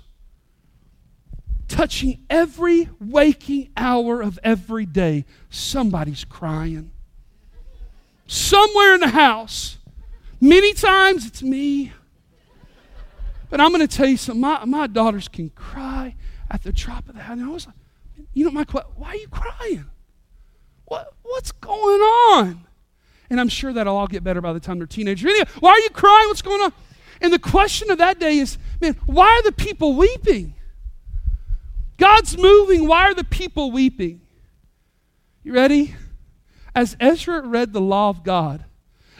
Touching 1.67 2.25
every 2.29 2.89
waking 2.99 3.69
hour 3.77 4.21
of 4.21 4.39
every 4.43 4.85
day, 4.85 5.25
somebody's 5.49 6.25
crying 6.25 6.91
somewhere 8.29 8.93
in 8.93 9.01
the 9.01 9.09
house. 9.09 9.79
Many 10.39 10.73
times 10.73 11.25
it's 11.25 11.41
me. 11.41 11.91
But 13.49 13.59
I'm 13.59 13.71
going 13.71 13.85
to 13.85 13.97
tell 13.97 14.05
you 14.05 14.17
something. 14.17 14.39
My, 14.39 14.63
my 14.65 14.85
daughters 14.85 15.27
can 15.27 15.49
cry 15.49 16.15
at 16.49 16.61
the 16.61 16.71
drop 16.71 17.09
of 17.09 17.15
the 17.15 17.21
hat. 17.21 17.39
And 17.39 17.49
I 17.49 17.49
was 17.49 17.65
like, 17.65 17.75
you 18.33 18.45
know, 18.45 18.51
my 18.51 18.63
why 18.95 19.09
are 19.09 19.15
you 19.15 19.27
crying? 19.27 19.85
What, 20.85 21.13
what's 21.23 21.51
going 21.51 22.01
on? 22.01 22.67
And 23.31 23.39
I'm 23.39 23.49
sure 23.49 23.73
that'll 23.73 23.95
all 23.95 24.07
get 24.07 24.23
better 24.23 24.41
by 24.41 24.53
the 24.53 24.59
time 24.59 24.77
they're 24.77 24.87
teenagers. 24.87 25.31
Why 25.59 25.71
are 25.71 25.79
you 25.79 25.89
crying? 25.89 26.27
What's 26.27 26.43
going 26.43 26.61
on? 26.61 26.73
And 27.21 27.33
the 27.33 27.39
question 27.39 27.89
of 27.89 27.97
that 27.97 28.19
day 28.19 28.37
is, 28.37 28.59
man, 28.79 28.95
why 29.07 29.27
are 29.27 29.43
the 29.43 29.51
people 29.51 29.95
weeping? 29.95 30.53
God's 31.97 32.37
moving. 32.37 32.87
Why 32.87 33.05
are 33.05 33.15
the 33.15 33.23
people 33.23 33.71
weeping? 33.71 34.21
You 35.43 35.53
ready? 35.53 35.95
As 36.75 36.95
Ezra 36.99 37.41
read 37.41 37.73
the 37.73 37.81
law 37.81 38.09
of 38.09 38.23
God, 38.23 38.65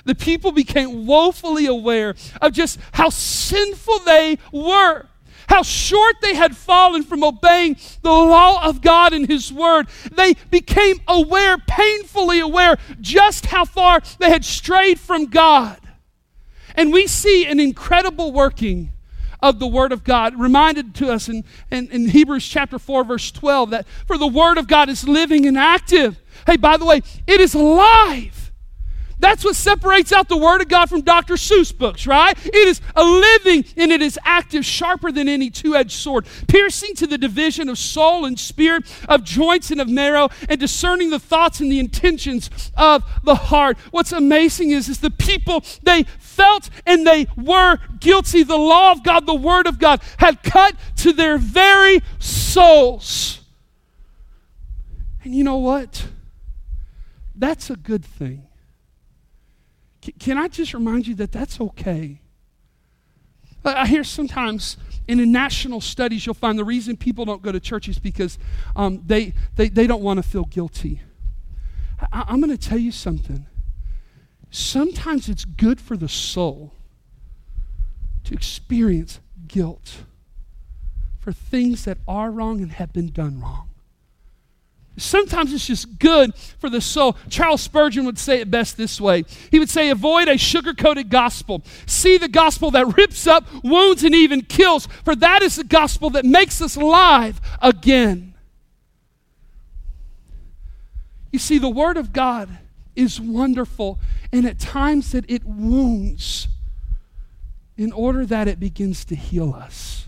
the 0.05 0.15
people 0.15 0.51
became 0.51 1.05
woefully 1.05 1.65
aware 1.65 2.15
of 2.41 2.53
just 2.53 2.79
how 2.93 3.09
sinful 3.09 3.99
they 3.99 4.37
were, 4.51 5.07
how 5.47 5.63
short 5.63 6.15
they 6.21 6.35
had 6.35 6.55
fallen 6.55 7.03
from 7.03 7.23
obeying 7.23 7.75
the 8.01 8.11
law 8.11 8.67
of 8.67 8.81
God 8.81 9.13
and 9.13 9.27
His 9.27 9.51
Word. 9.51 9.87
They 10.11 10.35
became 10.49 10.97
aware, 11.07 11.57
painfully 11.57 12.39
aware, 12.39 12.77
just 13.01 13.47
how 13.47 13.65
far 13.65 14.01
they 14.19 14.29
had 14.29 14.45
strayed 14.45 14.99
from 14.99 15.25
God. 15.25 15.79
And 16.75 16.93
we 16.93 17.07
see 17.07 17.45
an 17.45 17.59
incredible 17.59 18.31
working 18.31 18.91
of 19.41 19.59
the 19.59 19.67
Word 19.67 19.91
of 19.91 20.03
God, 20.03 20.39
reminded 20.39 20.93
to 20.95 21.09
us 21.09 21.29
in, 21.29 21.43
in, 21.71 21.89
in 21.89 22.09
Hebrews 22.09 22.47
chapter 22.47 22.77
4, 22.77 23.03
verse 23.05 23.31
12, 23.31 23.69
that 23.69 23.87
for 24.05 24.17
the 24.17 24.27
Word 24.27 24.57
of 24.57 24.67
God 24.67 24.89
is 24.89 25.07
living 25.07 25.45
and 25.45 25.57
active 25.57 26.19
Hey, 26.45 26.57
by 26.57 26.77
the 26.77 26.85
way, 26.85 27.01
it 27.27 27.41
is 27.41 27.53
alive. 27.53 28.39
That's 29.19 29.43
what 29.43 29.55
separates 29.55 30.13
out 30.13 30.29
the 30.29 30.37
Word 30.37 30.61
of 30.61 30.69
God 30.69 30.89
from 30.89 31.01
Dr. 31.01 31.33
Seuss 31.33 31.77
books, 31.77 32.07
right? 32.07 32.37
It 32.45 32.55
is 32.55 32.79
a 32.95 33.03
living 33.03 33.65
and 33.75 33.91
it 33.91 34.01
is 34.01 34.17
active, 34.23 34.65
sharper 34.65 35.11
than 35.11 35.27
any 35.27 35.49
two 35.49 35.75
edged 35.75 35.91
sword, 35.91 36.25
piercing 36.47 36.95
to 36.95 37.07
the 37.07 37.17
division 37.17 37.67
of 37.67 37.77
soul 37.77 38.23
and 38.23 38.39
spirit, 38.39 38.85
of 39.09 39.25
joints 39.25 39.71
and 39.71 39.81
of 39.81 39.89
marrow, 39.89 40.29
and 40.47 40.57
discerning 40.57 41.09
the 41.09 41.19
thoughts 41.19 41.59
and 41.59 41.69
the 41.69 41.79
intentions 41.79 42.49
of 42.77 43.03
the 43.23 43.35
heart. 43.35 43.77
What's 43.91 44.13
amazing 44.13 44.71
is, 44.71 44.87
is 44.87 44.99
the 44.99 45.11
people, 45.11 45.65
they 45.83 46.03
felt 46.19 46.69
and 46.85 47.05
they 47.05 47.27
were 47.35 47.77
guilty. 47.99 48.43
The 48.43 48.55
law 48.55 48.93
of 48.93 49.03
God, 49.03 49.25
the 49.25 49.35
Word 49.35 49.67
of 49.67 49.79
God, 49.79 50.01
had 50.17 50.43
cut 50.43 50.75
to 50.97 51.11
their 51.11 51.37
very 51.37 52.01
souls. 52.19 53.41
And 55.25 55.35
you 55.35 55.43
know 55.43 55.57
what? 55.57 56.07
That's 57.39 57.69
a 57.69 57.77
good 57.77 58.03
thing. 58.03 58.47
Can 60.19 60.37
I 60.37 60.49
just 60.49 60.73
remind 60.73 61.07
you 61.07 61.15
that 61.15 61.31
that's 61.31 61.59
okay? 61.59 62.21
I 63.63 63.87
hear 63.87 64.03
sometimes 64.03 64.77
in 65.07 65.17
the 65.17 65.25
national 65.25 65.81
studies, 65.81 66.25
you'll 66.25 66.35
find 66.35 66.59
the 66.59 66.65
reason 66.65 66.97
people 66.97 67.25
don't 67.25 67.41
go 67.41 67.51
to 67.51 67.59
church 67.59 67.87
is 67.87 67.97
because 67.97 68.37
um, 68.75 69.01
they, 69.05 69.33
they, 69.55 69.69
they 69.69 69.87
don't 69.87 70.01
want 70.01 70.17
to 70.17 70.23
feel 70.23 70.45
guilty. 70.45 71.01
I, 72.11 72.25
I'm 72.27 72.41
going 72.41 72.55
to 72.55 72.69
tell 72.69 72.77
you 72.77 72.91
something. 72.91 73.45
Sometimes 74.51 75.29
it's 75.29 75.45
good 75.45 75.79
for 75.79 75.95
the 75.95 76.09
soul 76.09 76.73
to 78.25 78.33
experience 78.33 79.19
guilt 79.47 80.03
for 81.19 81.31
things 81.31 81.85
that 81.85 81.97
are 82.07 82.31
wrong 82.31 82.61
and 82.61 82.73
have 82.73 82.91
been 82.93 83.11
done 83.11 83.41
wrong. 83.41 83.68
Sometimes 84.99 85.53
it's 85.53 85.67
just 85.67 85.99
good 85.99 86.35
for 86.59 86.69
the 86.69 86.81
soul. 86.81 87.17
Charles 87.29 87.61
Spurgeon 87.61 88.05
would 88.05 88.19
say 88.19 88.39
it 88.39 88.51
best 88.51 88.77
this 88.77 88.99
way 88.99 89.25
He 89.51 89.59
would 89.59 89.69
say, 89.69 89.89
Avoid 89.89 90.27
a 90.27 90.37
sugar 90.37 90.73
coated 90.73 91.09
gospel. 91.09 91.63
See 91.85 92.17
the 92.17 92.27
gospel 92.27 92.71
that 92.71 92.97
rips 92.97 93.27
up, 93.27 93.45
wounds, 93.63 94.03
and 94.03 94.13
even 94.13 94.41
kills, 94.41 94.87
for 95.05 95.15
that 95.15 95.41
is 95.41 95.55
the 95.55 95.63
gospel 95.63 96.09
that 96.11 96.25
makes 96.25 96.61
us 96.61 96.75
alive 96.75 97.39
again. 97.61 98.33
You 101.31 101.39
see, 101.39 101.59
the 101.59 101.69
Word 101.69 101.97
of 101.97 102.11
God 102.11 102.49
is 102.95 103.21
wonderful, 103.21 103.99
and 104.31 104.45
at 104.45 104.59
times 104.59 105.11
that 105.11 105.29
it 105.29 105.43
wounds 105.45 106.47
in 107.77 107.91
order 107.91 108.25
that 108.25 108.47
it 108.47 108.59
begins 108.59 109.05
to 109.05 109.15
heal 109.15 109.53
us. 109.53 110.05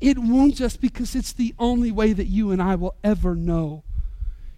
It 0.00 0.18
wounds 0.18 0.60
us 0.60 0.76
because 0.76 1.14
it's 1.14 1.32
the 1.32 1.54
only 1.58 1.92
way 1.92 2.12
that 2.12 2.26
you 2.26 2.50
and 2.50 2.60
I 2.60 2.74
will 2.74 2.96
ever 3.04 3.34
know 3.34 3.84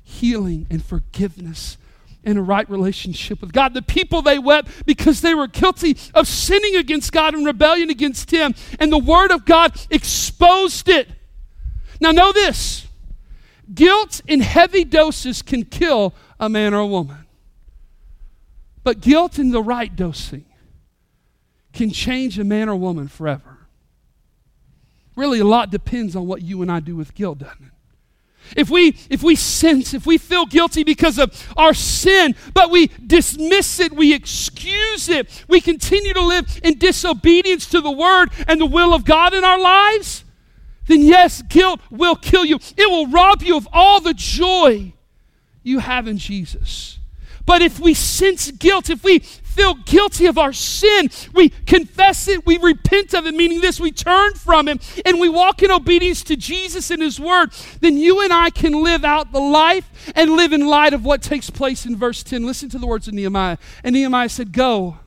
healing 0.08 0.66
and 0.70 0.82
forgiveness 0.82 1.76
and 2.24 2.38
a 2.38 2.42
right 2.42 2.68
relationship 2.70 3.42
with 3.42 3.52
God. 3.52 3.74
The 3.74 3.82
people 3.82 4.22
they 4.22 4.38
wept 4.38 4.86
because 4.86 5.20
they 5.20 5.34
were 5.34 5.46
guilty 5.46 5.96
of 6.14 6.26
sinning 6.26 6.76
against 6.76 7.12
God 7.12 7.34
and 7.34 7.44
rebellion 7.44 7.90
against 7.90 8.30
Him, 8.30 8.54
and 8.80 8.90
the 8.90 8.98
Word 8.98 9.30
of 9.30 9.44
God 9.44 9.78
exposed 9.90 10.88
it. 10.88 11.08
Now, 12.00 12.10
know 12.10 12.32
this 12.32 12.86
guilt 13.72 14.22
in 14.26 14.40
heavy 14.40 14.82
doses 14.82 15.42
can 15.42 15.64
kill 15.64 16.14
a 16.40 16.48
man 16.48 16.72
or 16.72 16.80
a 16.80 16.86
woman, 16.86 17.26
but 18.82 19.00
guilt 19.00 19.38
in 19.38 19.50
the 19.50 19.62
right 19.62 19.94
dosing 19.94 20.46
can 21.74 21.90
change 21.90 22.38
a 22.38 22.44
man 22.44 22.70
or 22.70 22.76
woman 22.76 23.08
forever. 23.08 23.58
Really, 25.16 25.40
a 25.40 25.44
lot 25.44 25.70
depends 25.70 26.16
on 26.16 26.26
what 26.26 26.40
you 26.40 26.62
and 26.62 26.72
I 26.72 26.80
do 26.80 26.96
with 26.96 27.14
guilt, 27.14 27.40
doesn't 27.40 27.62
it? 27.62 27.72
If 28.56 28.70
we 28.70 28.96
if 29.10 29.22
we 29.22 29.36
sense, 29.36 29.92
if 29.94 30.06
we 30.06 30.18
feel 30.18 30.46
guilty 30.46 30.82
because 30.82 31.18
of 31.18 31.52
our 31.56 31.74
sin, 31.74 32.34
but 32.54 32.70
we 32.70 32.88
dismiss 33.06 33.78
it, 33.80 33.92
we 33.92 34.14
excuse 34.14 35.08
it, 35.08 35.44
we 35.48 35.60
continue 35.60 36.14
to 36.14 36.22
live 36.22 36.60
in 36.62 36.78
disobedience 36.78 37.66
to 37.66 37.80
the 37.80 37.90
word 37.90 38.30
and 38.46 38.60
the 38.60 38.66
will 38.66 38.94
of 38.94 39.04
God 39.04 39.34
in 39.34 39.44
our 39.44 39.58
lives, 39.58 40.24
then 40.86 41.02
yes, 41.02 41.42
guilt 41.42 41.80
will 41.90 42.16
kill 42.16 42.44
you. 42.44 42.58
It 42.76 42.90
will 42.90 43.06
rob 43.06 43.42
you 43.42 43.56
of 43.56 43.68
all 43.72 44.00
the 44.00 44.14
joy 44.14 44.94
you 45.62 45.80
have 45.80 46.08
in 46.08 46.16
Jesus. 46.18 46.98
But 47.44 47.62
if 47.62 47.78
we 47.78 47.94
sense 47.94 48.50
guilt, 48.50 48.90
if 48.90 49.04
we 49.04 49.20
feel 49.58 49.74
guilty 49.74 50.26
of 50.26 50.38
our 50.38 50.52
sin, 50.52 51.10
we 51.34 51.48
confess 51.48 52.28
it, 52.28 52.46
we 52.46 52.58
repent 52.58 53.12
of 53.12 53.26
it, 53.26 53.34
meaning 53.34 53.60
this, 53.60 53.80
we 53.80 53.90
turn 53.90 54.34
from 54.34 54.68
Him, 54.68 54.78
and 55.04 55.18
we 55.18 55.28
walk 55.28 55.64
in 55.64 55.70
obedience 55.72 56.22
to 56.24 56.36
Jesus 56.36 56.92
and 56.92 57.02
His 57.02 57.18
Word, 57.18 57.52
then 57.80 57.96
you 57.96 58.20
and 58.22 58.32
I 58.32 58.50
can 58.50 58.84
live 58.84 59.04
out 59.04 59.32
the 59.32 59.40
life 59.40 60.12
and 60.14 60.30
live 60.36 60.52
in 60.52 60.66
light 60.66 60.94
of 60.94 61.04
what 61.04 61.22
takes 61.22 61.50
place 61.50 61.86
in 61.86 61.96
verse 61.96 62.22
10. 62.22 62.46
Listen 62.46 62.68
to 62.70 62.78
the 62.78 62.86
words 62.86 63.08
of 63.08 63.14
Nehemiah. 63.14 63.58
And 63.82 63.94
Nehemiah 63.94 64.28
said, 64.28 64.52
Go 64.52 64.98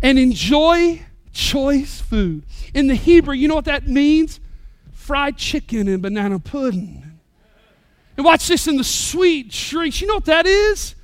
and 0.00 0.18
enjoy 0.18 1.02
choice 1.32 2.00
food. 2.00 2.44
In 2.72 2.86
the 2.86 2.94
Hebrew, 2.94 3.34
you 3.34 3.46
know 3.46 3.54
what 3.54 3.66
that 3.66 3.86
means? 3.86 4.40
Fried 4.92 5.36
chicken 5.36 5.86
and 5.86 6.00
banana 6.00 6.38
pudding. 6.38 7.20
And 8.16 8.24
watch 8.24 8.48
this 8.48 8.66
in 8.66 8.76
the 8.76 8.84
sweet 8.84 9.50
drinks. 9.50 10.00
You 10.00 10.06
know 10.06 10.14
what 10.14 10.24
that 10.26 10.46
is? 10.46 10.94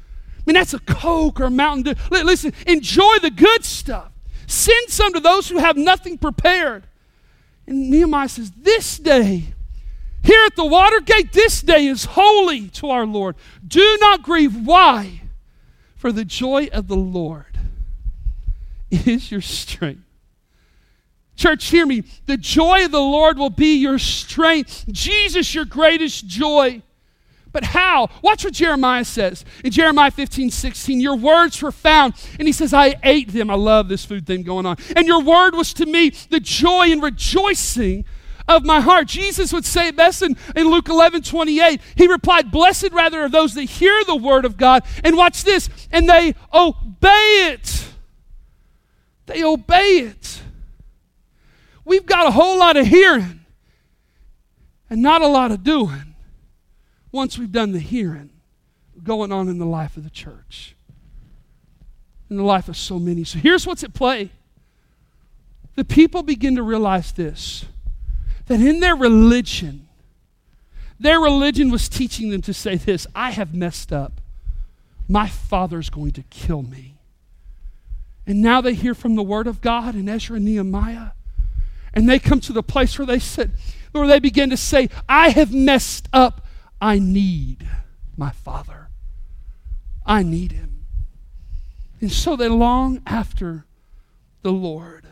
I 0.48 0.50
mean, 0.50 0.54
that's 0.54 0.72
a 0.72 0.78
Coke 0.78 1.40
or 1.40 1.44
a 1.44 1.50
Mountain 1.50 1.94
Dew. 1.94 2.00
Listen, 2.10 2.54
enjoy 2.66 3.18
the 3.20 3.30
good 3.30 3.66
stuff. 3.66 4.10
Send 4.46 4.88
some 4.88 5.12
to 5.12 5.20
those 5.20 5.46
who 5.46 5.58
have 5.58 5.76
nothing 5.76 6.16
prepared. 6.16 6.86
And 7.66 7.90
Nehemiah 7.90 8.30
says, 8.30 8.50
This 8.52 8.96
day, 8.96 9.52
here 10.22 10.42
at 10.46 10.56
the 10.56 10.64
Watergate, 10.64 11.34
this 11.34 11.60
day 11.60 11.86
is 11.86 12.06
holy 12.06 12.68
to 12.68 12.88
our 12.88 13.04
Lord. 13.04 13.36
Do 13.66 13.98
not 14.00 14.22
grieve. 14.22 14.66
Why? 14.66 15.20
For 15.96 16.12
the 16.12 16.24
joy 16.24 16.68
of 16.72 16.88
the 16.88 16.96
Lord 16.96 17.58
is 18.90 19.30
your 19.30 19.42
strength. 19.42 20.00
Church, 21.36 21.66
hear 21.66 21.84
me. 21.84 22.04
The 22.24 22.38
joy 22.38 22.86
of 22.86 22.90
the 22.90 22.98
Lord 23.02 23.36
will 23.36 23.50
be 23.50 23.76
your 23.76 23.98
strength. 23.98 24.86
Jesus, 24.90 25.54
your 25.54 25.66
greatest 25.66 26.26
joy. 26.26 26.80
But 27.58 27.64
how? 27.64 28.08
Watch 28.22 28.44
what 28.44 28.52
Jeremiah 28.52 29.04
says. 29.04 29.44
In 29.64 29.72
Jeremiah 29.72 30.12
15, 30.12 30.48
16, 30.48 31.00
your 31.00 31.16
words 31.16 31.60
were 31.60 31.72
found. 31.72 32.14
And 32.38 32.46
he 32.46 32.52
says, 32.52 32.72
I 32.72 32.94
ate 33.02 33.32
them. 33.32 33.50
I 33.50 33.54
love 33.54 33.88
this 33.88 34.04
food 34.04 34.28
thing 34.28 34.44
going 34.44 34.64
on. 34.64 34.76
And 34.94 35.08
your 35.08 35.20
word 35.20 35.56
was 35.56 35.74
to 35.74 35.84
me 35.84 36.10
the 36.30 36.38
joy 36.38 36.92
and 36.92 37.02
rejoicing 37.02 38.04
of 38.46 38.64
my 38.64 38.80
heart. 38.80 39.08
Jesus 39.08 39.52
would 39.52 39.64
say 39.64 39.90
best 39.90 40.22
in, 40.22 40.36
in 40.54 40.70
Luke 40.70 40.88
11, 40.88 41.22
28. 41.22 41.80
He 41.96 42.06
replied, 42.06 42.52
Blessed 42.52 42.92
rather 42.92 43.22
are 43.22 43.28
those 43.28 43.54
that 43.54 43.64
hear 43.64 44.04
the 44.04 44.14
word 44.14 44.44
of 44.44 44.56
God. 44.56 44.84
And 45.02 45.16
watch 45.16 45.42
this, 45.42 45.68
and 45.90 46.08
they 46.08 46.36
obey 46.54 47.48
it. 47.50 47.88
They 49.26 49.42
obey 49.42 50.06
it. 50.06 50.42
We've 51.84 52.06
got 52.06 52.28
a 52.28 52.30
whole 52.30 52.56
lot 52.56 52.76
of 52.76 52.86
hearing 52.86 53.40
and 54.88 55.02
not 55.02 55.22
a 55.22 55.26
lot 55.26 55.50
of 55.50 55.64
doing 55.64 56.07
once 57.12 57.38
we've 57.38 57.52
done 57.52 57.72
the 57.72 57.78
hearing 57.78 58.30
going 59.02 59.32
on 59.32 59.48
in 59.48 59.58
the 59.58 59.66
life 59.66 59.96
of 59.96 60.04
the 60.04 60.10
church, 60.10 60.74
in 62.28 62.36
the 62.36 62.42
life 62.42 62.68
of 62.68 62.76
so 62.76 62.98
many. 62.98 63.24
So 63.24 63.38
here's 63.38 63.66
what's 63.66 63.84
at 63.84 63.94
play. 63.94 64.30
The 65.76 65.84
people 65.84 66.22
begin 66.22 66.56
to 66.56 66.62
realize 66.62 67.12
this 67.12 67.64
that 68.46 68.60
in 68.60 68.80
their 68.80 68.96
religion, 68.96 69.88
their 70.98 71.20
religion 71.20 71.70
was 71.70 71.88
teaching 71.88 72.30
them 72.30 72.40
to 72.42 72.54
say 72.54 72.76
this 72.76 73.06
I 73.14 73.30
have 73.30 73.54
messed 73.54 73.92
up. 73.92 74.20
My 75.08 75.28
father's 75.28 75.90
going 75.90 76.12
to 76.12 76.22
kill 76.24 76.62
me. 76.62 76.94
And 78.26 78.42
now 78.42 78.60
they 78.60 78.74
hear 78.74 78.94
from 78.94 79.14
the 79.14 79.22
word 79.22 79.46
of 79.46 79.60
God 79.60 79.94
in 79.94 80.08
Ezra 80.08 80.36
and 80.36 80.44
Nehemiah 80.44 81.10
and 81.98 82.08
they 82.08 82.18
come 82.18 82.40
to 82.40 82.52
the 82.52 82.62
place 82.62 82.98
where 82.98 83.06
they 83.06 83.18
said, 83.18 83.52
where 83.92 84.06
they 84.06 84.18
begin 84.18 84.50
to 84.50 84.56
say, 84.56 84.88
I 85.08 85.30
have 85.30 85.52
messed 85.52 86.08
up. 86.12 86.46
I 86.80 86.98
need 86.98 87.66
my 88.16 88.30
Father. 88.30 88.88
I 90.06 90.22
need 90.22 90.52
him. 90.52 90.86
And 92.00 92.12
so 92.12 92.36
they 92.36 92.48
long 92.48 93.02
after 93.06 93.66
the 94.42 94.52
Lord. 94.52 95.06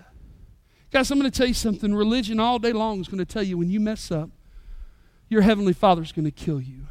Guys, 0.91 1.11
I'm 1.11 1.19
going 1.19 1.31
to 1.31 1.37
tell 1.37 1.49
you 1.49 1.55
something. 1.55 1.95
Religion 1.95 2.39
all 2.39 2.59
day 2.59 2.73
long 2.73 3.01
is 3.01 3.09
going 3.09 3.19
to 3.19 3.25
tell 3.25 3.43
you 3.43 3.59
when 3.59 3.69
you 3.69 3.81
mess 3.81 4.11
up, 4.11 4.31
your 5.29 5.43
Heavenly 5.43 5.73
Father 5.73 6.03
is 6.03 6.13
going 6.13 6.25
to 6.25 6.31
kill 6.31 6.61
you. 6.61 6.87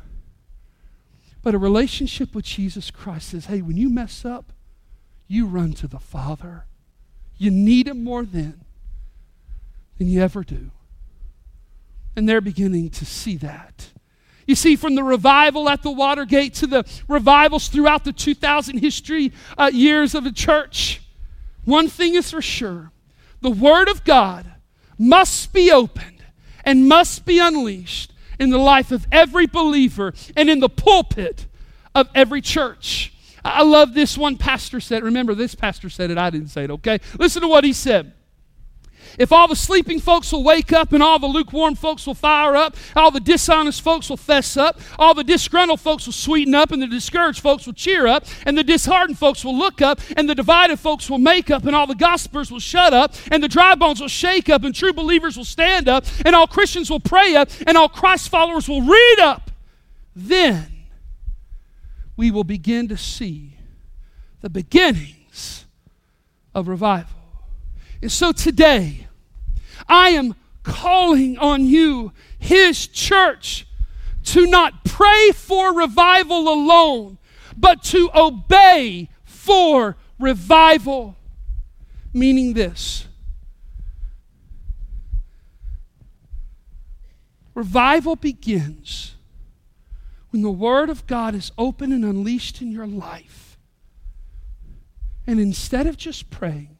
But 1.41 1.55
a 1.55 1.57
relationship 1.57 2.35
with 2.35 2.45
Jesus 2.45 2.91
Christ 2.91 3.29
says, 3.29 3.45
hey, 3.45 3.61
when 3.61 3.77
you 3.77 3.89
mess 3.89 4.25
up, 4.25 4.51
you 5.27 5.45
run 5.45 5.73
to 5.73 5.88
the 5.88 5.99
Father. 5.99 6.65
You 7.38 7.51
need 7.51 7.88
Him 7.88 8.03
more 8.03 8.25
then 8.25 8.65
than 9.97 10.07
you 10.09 10.21
ever 10.21 10.43
do. 10.43 10.71
And 12.15 12.27
they're 12.27 12.41
beginning 12.41 12.89
to 12.91 13.05
see 13.05 13.38
that. 13.38 13.91
You 14.45 14.55
see, 14.55 14.75
from 14.75 14.95
the 14.95 15.03
revival 15.03 15.69
at 15.69 15.81
the 15.81 15.91
Watergate 15.91 16.53
to 16.55 16.67
the 16.67 16.86
revivals 17.08 17.67
throughout 17.67 18.03
the 18.03 18.13
2,000 18.13 18.77
history 18.77 19.31
uh, 19.58 19.71
years 19.73 20.13
of 20.13 20.23
the 20.23 20.31
church, 20.31 21.01
one 21.63 21.88
thing 21.88 22.15
is 22.15 22.29
for 22.29 22.41
sure 22.41 22.91
the 23.41 23.49
Word 23.49 23.88
of 23.88 24.03
God 24.03 24.51
must 24.97 25.51
be 25.51 25.71
opened 25.71 26.23
and 26.63 26.88
must 26.88 27.25
be 27.25 27.39
unleashed 27.39 28.13
in 28.39 28.49
the 28.49 28.58
life 28.58 28.91
of 28.91 29.08
every 29.12 29.45
believer 29.45 30.13
and 30.36 30.49
in 30.49 30.60
the 30.60 30.69
pulpit 30.69 31.45
of 31.93 32.10
every 32.13 32.41
church. 32.41 33.13
I 33.43 33.62
love 33.63 33.93
this 33.93 34.17
one 34.17 34.38
pastor 34.38 34.79
said. 34.79 35.03
Remember, 35.03 35.36
this 35.36 35.53
pastor 35.53 35.89
said 35.89 36.10
it. 36.10 36.17
I 36.17 36.31
didn't 36.31 36.47
say 36.47 36.63
it, 36.63 36.71
okay? 36.71 36.99
Listen 37.19 37.43
to 37.43 37.47
what 37.47 37.63
he 37.63 37.73
said. 37.73 38.13
If 39.17 39.32
all 39.32 39.47
the 39.47 39.56
sleeping 39.56 39.99
folks 39.99 40.32
will 40.32 40.43
wake 40.43 40.73
up 40.73 40.93
and 40.93 41.01
all 41.01 41.19
the 41.19 41.28
lukewarm 41.28 41.75
folks 41.75 42.06
will 42.06 42.13
fire 42.13 42.56
up, 42.56 42.75
all 42.95 43.12
the 43.12 43.19
dishonest 43.19 43.82
folks 43.82 44.10
will 44.10 44.17
fess 44.17 44.58
up, 44.58 44.80
all 44.99 45.13
the 45.13 45.23
disgruntled 45.23 45.80
folks 45.80 46.06
will 46.06 46.13
sweeten 46.13 46.54
up, 46.54 46.71
and 46.71 46.82
the 46.82 46.88
discouraged 46.88 47.39
folks 47.39 47.65
will 47.65 47.73
cheer 47.73 48.08
up, 48.08 48.25
and 48.45 48.58
the 48.58 48.63
disheartened 48.63 49.17
folks 49.17 49.45
will 49.45 49.58
look 49.58 49.82
up, 49.82 49.99
and 50.17 50.30
the 50.30 50.36
divided 50.36 50.80
folks 50.80 51.10
will 51.10 51.17
make 51.17 51.49
up, 51.49 51.65
and 51.65 51.75
all 51.75 51.88
the 51.88 51.95
gossipers 51.95 52.51
will 52.51 52.60
shut 52.60 52.93
up, 52.93 53.13
and 53.32 53.41
the 53.43 53.47
dry 53.47 53.75
bones 53.75 54.01
will 54.01 54.08
shake 54.08 54.49
up, 54.49 54.63
and 54.63 54.75
true 54.75 54.93
believers 54.93 55.38
will 55.38 55.45
stand 55.45 55.88
up, 55.88 56.06
and 56.25 56.36
all 56.36 56.47
Christians 56.47 56.89
will 56.89 56.99
pray 56.99 57.36
up, 57.36 57.49
and 57.65 57.78
all 57.78 57.89
Christ 57.89 58.30
followers 58.30 58.67
will 58.67 58.82
read 58.82 59.19
up, 59.19 59.51
then 60.15 60.67
we 62.17 62.32
will 62.32 62.43
begin 62.43 62.88
to 62.88 62.97
see 62.97 63.58
the 64.41 64.49
beginnings 64.49 65.65
of 66.54 66.67
revival. 66.67 67.14
And 68.06 68.12
so 68.12 68.32
today, 68.32 69.08
I 69.89 70.10
am 70.10 70.36
calling 70.62 71.39
on 71.39 71.65
you, 71.65 72.12
His 72.38 72.86
church, 72.86 73.65
to 74.26 74.46
not 74.46 74.86
pray 74.86 75.32
for 75.34 75.74
revival 75.74 76.48
alone, 76.48 77.18
but 77.58 77.82
to 77.86 78.12
obey 78.13 79.10
for 79.24 79.98
revival. 80.20 81.15
Meaning 82.13 82.54
this 82.54 83.08
revival 87.56 88.15
begins 88.15 89.15
when 90.30 90.44
the 90.44 90.52
Word 90.52 90.91
of 90.91 91.08
God 91.08 91.34
is 91.34 91.52
open 91.58 91.91
and 91.91 92.06
unleashed 92.06 92.62
in 92.62 92.72
your 92.72 92.86
life. 92.86 93.58
And 95.26 95.39
instead 95.39 95.88
of 95.88 95.98
just 95.98 96.30
praying, 96.30 96.74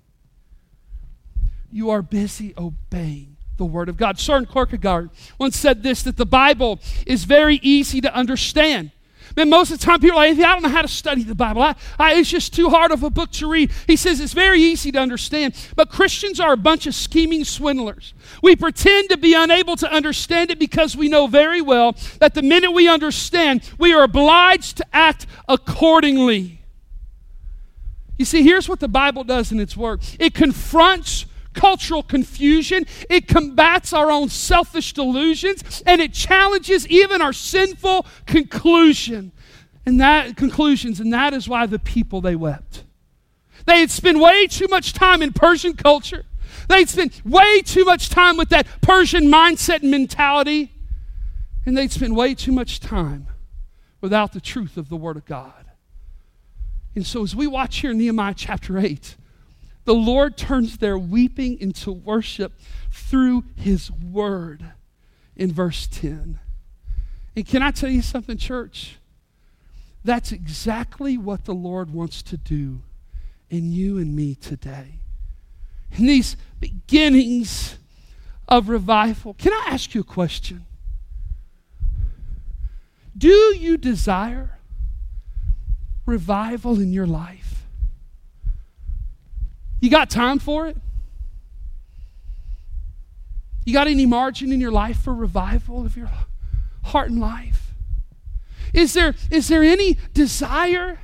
you 1.71 1.89
are 1.89 2.01
busy 2.01 2.54
obeying 2.58 3.38
the 3.58 3.65
Word 3.65 3.89
of 3.89 3.97
God. 3.97 4.17
Søren 4.17 4.51
Kierkegaard 4.51 5.10
once 5.38 5.58
said 5.58 5.84
this 5.84 6.04
that 6.04 6.17
the 6.17 6.25
Bible 6.25 6.80
is 7.06 7.23
very 7.23 7.60
easy 7.62 8.01
to 8.01 8.13
understand. 8.13 8.91
Man, 9.36 9.49
most 9.49 9.71
of 9.71 9.80
the 9.80 9.86
time 9.86 9.99
people 9.99 10.17
are 10.17 10.28
like, 10.28 10.39
I 10.39 10.54
don't 10.54 10.63
know 10.63 10.69
how 10.69 10.82
to 10.82 10.88
study 10.88 11.23
the 11.23 11.36
Bible. 11.36 11.62
I, 11.62 11.75
I, 11.99 12.13
it's 12.13 12.30
just 12.30 12.54
too 12.54 12.69
hard 12.69 12.91
of 12.91 13.04
a 13.04 13.10
book 13.10 13.32
to 13.32 13.49
read. 13.49 13.71
He 13.86 13.97
says 13.97 14.21
it's 14.21 14.34
very 14.34 14.62
easy 14.62 14.91
to 14.93 14.99
understand, 14.99 15.56
but 15.75 15.89
Christians 15.89 16.39
are 16.39 16.54
a 16.54 16.58
bunch 16.58 16.88
of 16.88 16.95
scheming 16.95 17.43
swindlers. 17.43 18.13
We 18.41 18.56
pretend 18.56 19.10
to 19.10 19.17
be 19.17 19.34
unable 19.34 19.75
to 19.78 19.91
understand 19.91 20.51
it 20.51 20.60
because 20.60 20.95
we 20.95 21.10
know 21.10 21.28
very 21.28 21.62
well 21.62 21.95
that 22.19 22.34
the 22.34 22.43
minute 22.43 22.71
we 22.71 22.88
understand, 22.88 23.69
we 23.78 23.93
are 23.93 24.04
obliged 24.04 24.78
to 24.78 24.86
act 24.93 25.25
accordingly. 25.49 26.62
You 28.17 28.23
see, 28.23 28.41
here's 28.41 28.69
what 28.69 28.80
the 28.80 28.88
Bible 28.88 29.25
does 29.25 29.51
in 29.51 29.60
its 29.60 29.75
work 29.75 29.99
it 30.17 30.34
confronts 30.34 31.25
cultural 31.56 32.04
confusion, 32.04 32.86
it 33.10 33.28
combats 33.28 33.94
our 33.94 34.12
own 34.12 34.30
selfish 34.30 34.94
delusions, 34.94 35.82
and 35.86 36.02
it 36.02 36.13
challenges 36.13 36.88
even 36.88 37.22
our 37.22 37.34
sinful 37.34 38.06
conclusion. 38.26 39.32
And 39.86 40.00
that 40.00 40.36
conclusions, 40.36 41.00
and 41.00 41.13
that 41.13 41.34
is 41.34 41.48
why 41.48 41.65
the 41.65 41.80
people 41.80 42.22
they 42.22 42.36
wept. 42.36 42.84
They 43.65 43.80
had 43.80 43.91
spent 43.91 44.20
way 44.20 44.48
too 44.48 44.68
much 44.68 44.94
time 44.94 45.22
in 45.22 45.34
Persian 45.34 45.74
culture. 45.74 46.26
They'd 46.70 46.89
spent 46.89 47.26
way 47.26 47.62
too 47.62 47.86
much 47.86 48.10
time 48.10 48.38
with 48.38 48.50
that 48.50 48.68
Persian 48.82 49.26
mindset 49.26 49.82
and 49.82 49.91
mentality. 49.91 50.72
And 51.65 51.78
they'd 51.78 51.91
spent 51.91 52.13
way 52.13 52.36
too 52.36 52.52
much 52.52 52.80
time 52.80 53.28
without 54.02 54.34
the 54.34 54.41
truth 54.41 54.78
of 54.78 54.89
the 54.89 54.96
Word 54.96 55.18
of 55.18 55.26
God. 55.26 55.65
And 56.96 57.06
so, 57.06 57.24
as 57.24 57.36
we 57.36 57.48
watch 57.48 57.78
here 57.78 57.91
in 57.91 57.98
Nehemiah 57.98 58.34
chapter 58.36 58.78
8, 58.78 59.15
the 59.86 59.93
Lord 59.93 60.36
turns 60.36 60.78
their 60.78 60.98
weeping 60.98 61.60
into 61.60 61.91
worship 61.91 62.54
through 62.91 63.45
His 63.56 63.91
Word 63.91 64.65
in 65.36 65.52
verse 65.52 65.88
10. 65.88 66.39
And 67.36 67.48
can 67.48 67.62
I 67.62 67.71
tell 67.71 67.89
you 67.89 68.02
something, 68.02 68.38
church? 68.38 68.98
That's 70.04 70.32
exactly 70.32 71.17
what 71.17 71.45
the 71.45 71.54
Lord 71.54 71.91
wants 71.91 72.21
to 72.24 72.38
do 72.38 72.82
in 73.50 73.71
you 73.71 73.98
and 73.98 74.15
me 74.15 74.36
today. 74.36 75.00
In 75.91 76.08
these 76.08 76.36
beginnings 76.60 77.78
of 78.48 78.69
revival, 78.69 79.34
can 79.34 79.54
I 79.54 79.65
ask 79.67 79.93
you 79.93 80.02
a 80.02 80.06
question? 80.06 80.65
Do 83.17 83.30
you 83.30 83.78
desire 83.78 84.60
revival 86.06 86.80
in 86.80 86.91
your 86.91 87.08
life? 87.08 87.64
You 89.80 89.90
got 89.90 90.10
time 90.10 90.40
for 90.40 90.68
it? 90.68 90.78
You 93.66 93.74
got 93.74 93.88
any 93.88 94.06
margin 94.06 94.52
in 94.52 94.60
your 94.60 94.72
life 94.72 95.02
for 95.02 95.14
revival 95.14 95.86
of 95.86 95.98
your 95.98 96.10
heart 96.84 97.10
and 97.10 97.20
life? 97.20 97.74
Is 98.74 98.94
there, 98.94 99.16
is 99.32 99.48
there 99.48 99.64
any 99.64 99.98
desire 100.14 101.00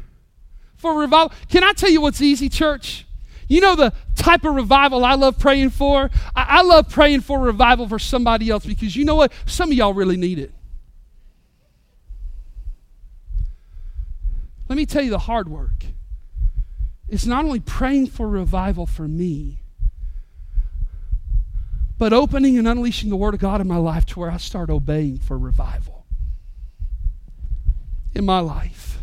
for 0.76 1.00
revival? 1.00 1.32
Can 1.50 1.64
I 1.64 1.74
tell 1.74 1.90
you 1.90 2.02
what's 2.02 2.22
easy, 2.22 2.50
church? 2.50 3.06
You 3.48 3.62
know 3.62 3.76
the 3.76 3.94
type 4.16 4.46
of 4.46 4.56
revival 4.56 5.04
I 5.04 5.16
love 5.16 5.38
praying 5.38 5.72
for? 5.72 6.10
I, 6.36 6.46
I 6.60 6.62
love 6.62 6.90
praying 6.90 7.22
for 7.22 7.40
revival 7.40 7.88
for 7.88 8.00
somebody 8.00 8.50
else 8.50 8.66
because 8.66 8.96
you 8.96 9.06
know 9.06 9.16
what? 9.16 9.34
Some 9.46 9.72
of 9.72 9.78
y'all 9.78 9.94
really 9.94 10.18
need 10.18 10.40
it. 10.40 10.54
Let 14.70 14.78
me 14.78 14.86
tell 14.86 15.04
you 15.04 15.10
the 15.10 15.20
hard 15.20 15.50
work. 15.50 15.86
It's 17.12 17.26
not 17.26 17.44
only 17.44 17.60
praying 17.60 18.08
for 18.08 18.28
revival 18.28 18.86
for 18.86 19.06
me, 19.06 19.60
but 21.98 22.14
opening 22.14 22.58
and 22.58 22.66
unleashing 22.66 23.10
the 23.10 23.18
Word 23.18 23.34
of 23.34 23.42
God 23.42 23.60
in 23.60 23.68
my 23.68 23.76
life 23.76 24.06
to 24.08 24.20
where 24.20 24.32
I 24.32 24.38
start 24.38 24.70
obeying 24.70 25.20
for 25.20 25.38
revival 25.38 26.06
in 28.16 28.26
my 28.26 28.40
life. 28.40 29.00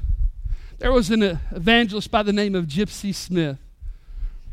There 0.78 0.90
was 0.90 1.10
an 1.10 1.22
uh, 1.22 1.38
evangelist 1.50 2.10
by 2.10 2.22
the 2.22 2.32
name 2.32 2.54
of 2.54 2.64
Gypsy 2.64 3.14
Smith 3.14 3.58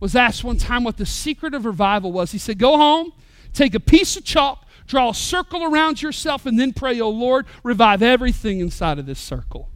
was 0.02 0.18
asked 0.18 0.44
one 0.44 0.58
time 0.58 0.84
what 0.84 0.98
the 0.98 1.06
secret 1.06 1.54
of 1.54 1.66
revival 1.66 2.12
was. 2.12 2.34
He 2.34 2.38
said, 2.38 2.60
Go 2.60 2.76
home, 2.76 3.14
take 3.54 3.74
a 3.74 3.80
piece 3.80 4.18
of 4.18 4.26
chalk, 4.26 4.66
draw 4.86 5.12
a 5.12 5.16
circle 5.16 5.64
around 5.64 6.02
yourself, 6.02 6.46
and 6.46 6.60
then 6.60 6.74
pray, 6.74 7.00
Oh 7.00 7.10
Lord, 7.10 7.46
revive 7.64 8.02
everything 8.02 8.60
inside 8.60 9.00
of 9.00 9.06
this 9.06 9.20
circle. 9.20 9.70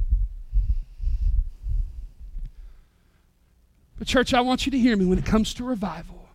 But, 3.99 4.07
church, 4.07 4.33
I 4.33 4.39
want 4.39 4.65
you 4.65 4.71
to 4.71 4.79
hear 4.79 4.95
me 4.95 5.05
when 5.05 5.19
it 5.19 5.25
comes 5.25 5.53
to 5.55 5.63
revival. 5.65 6.29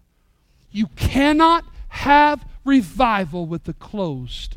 You 0.70 0.88
cannot 0.96 1.64
have 1.88 2.44
revival 2.64 3.46
with 3.46 3.64
the 3.64 3.72
closed 3.72 4.57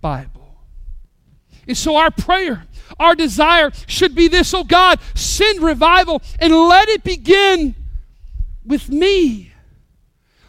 Bible. 0.00 0.56
And 1.68 1.76
so, 1.76 1.94
our 1.94 2.10
prayer, 2.10 2.64
our 2.98 3.14
desire 3.14 3.70
should 3.86 4.16
be 4.16 4.26
this 4.26 4.52
oh 4.52 4.64
God, 4.64 4.98
send 5.14 5.60
revival 5.60 6.22
and 6.40 6.52
let 6.52 6.88
it 6.88 7.04
begin 7.04 7.76
with 8.66 8.88
me. 8.88 9.52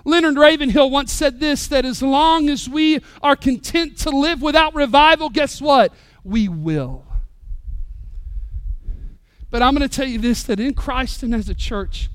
Leonard 0.03 0.37
Ravenhill 0.37 0.89
once 0.89 1.11
said 1.11 1.39
this 1.39 1.67
that 1.67 1.85
as 1.85 2.01
long 2.01 2.49
as 2.49 2.67
we 2.67 2.99
are 3.21 3.35
content 3.35 3.99
to 3.99 4.09
live 4.09 4.41
without 4.41 4.73
revival, 4.73 5.29
guess 5.29 5.61
what? 5.61 5.93
We 6.23 6.47
will. 6.47 7.05
But 9.51 9.61
I'm 9.61 9.75
going 9.75 9.87
to 9.87 9.93
tell 9.93 10.07
you 10.07 10.17
this 10.17 10.43
that 10.43 10.59
in 10.59 10.73
Christ 10.73 11.21
and 11.21 11.35
as 11.35 11.49
a 11.49 11.53
church, 11.53 12.09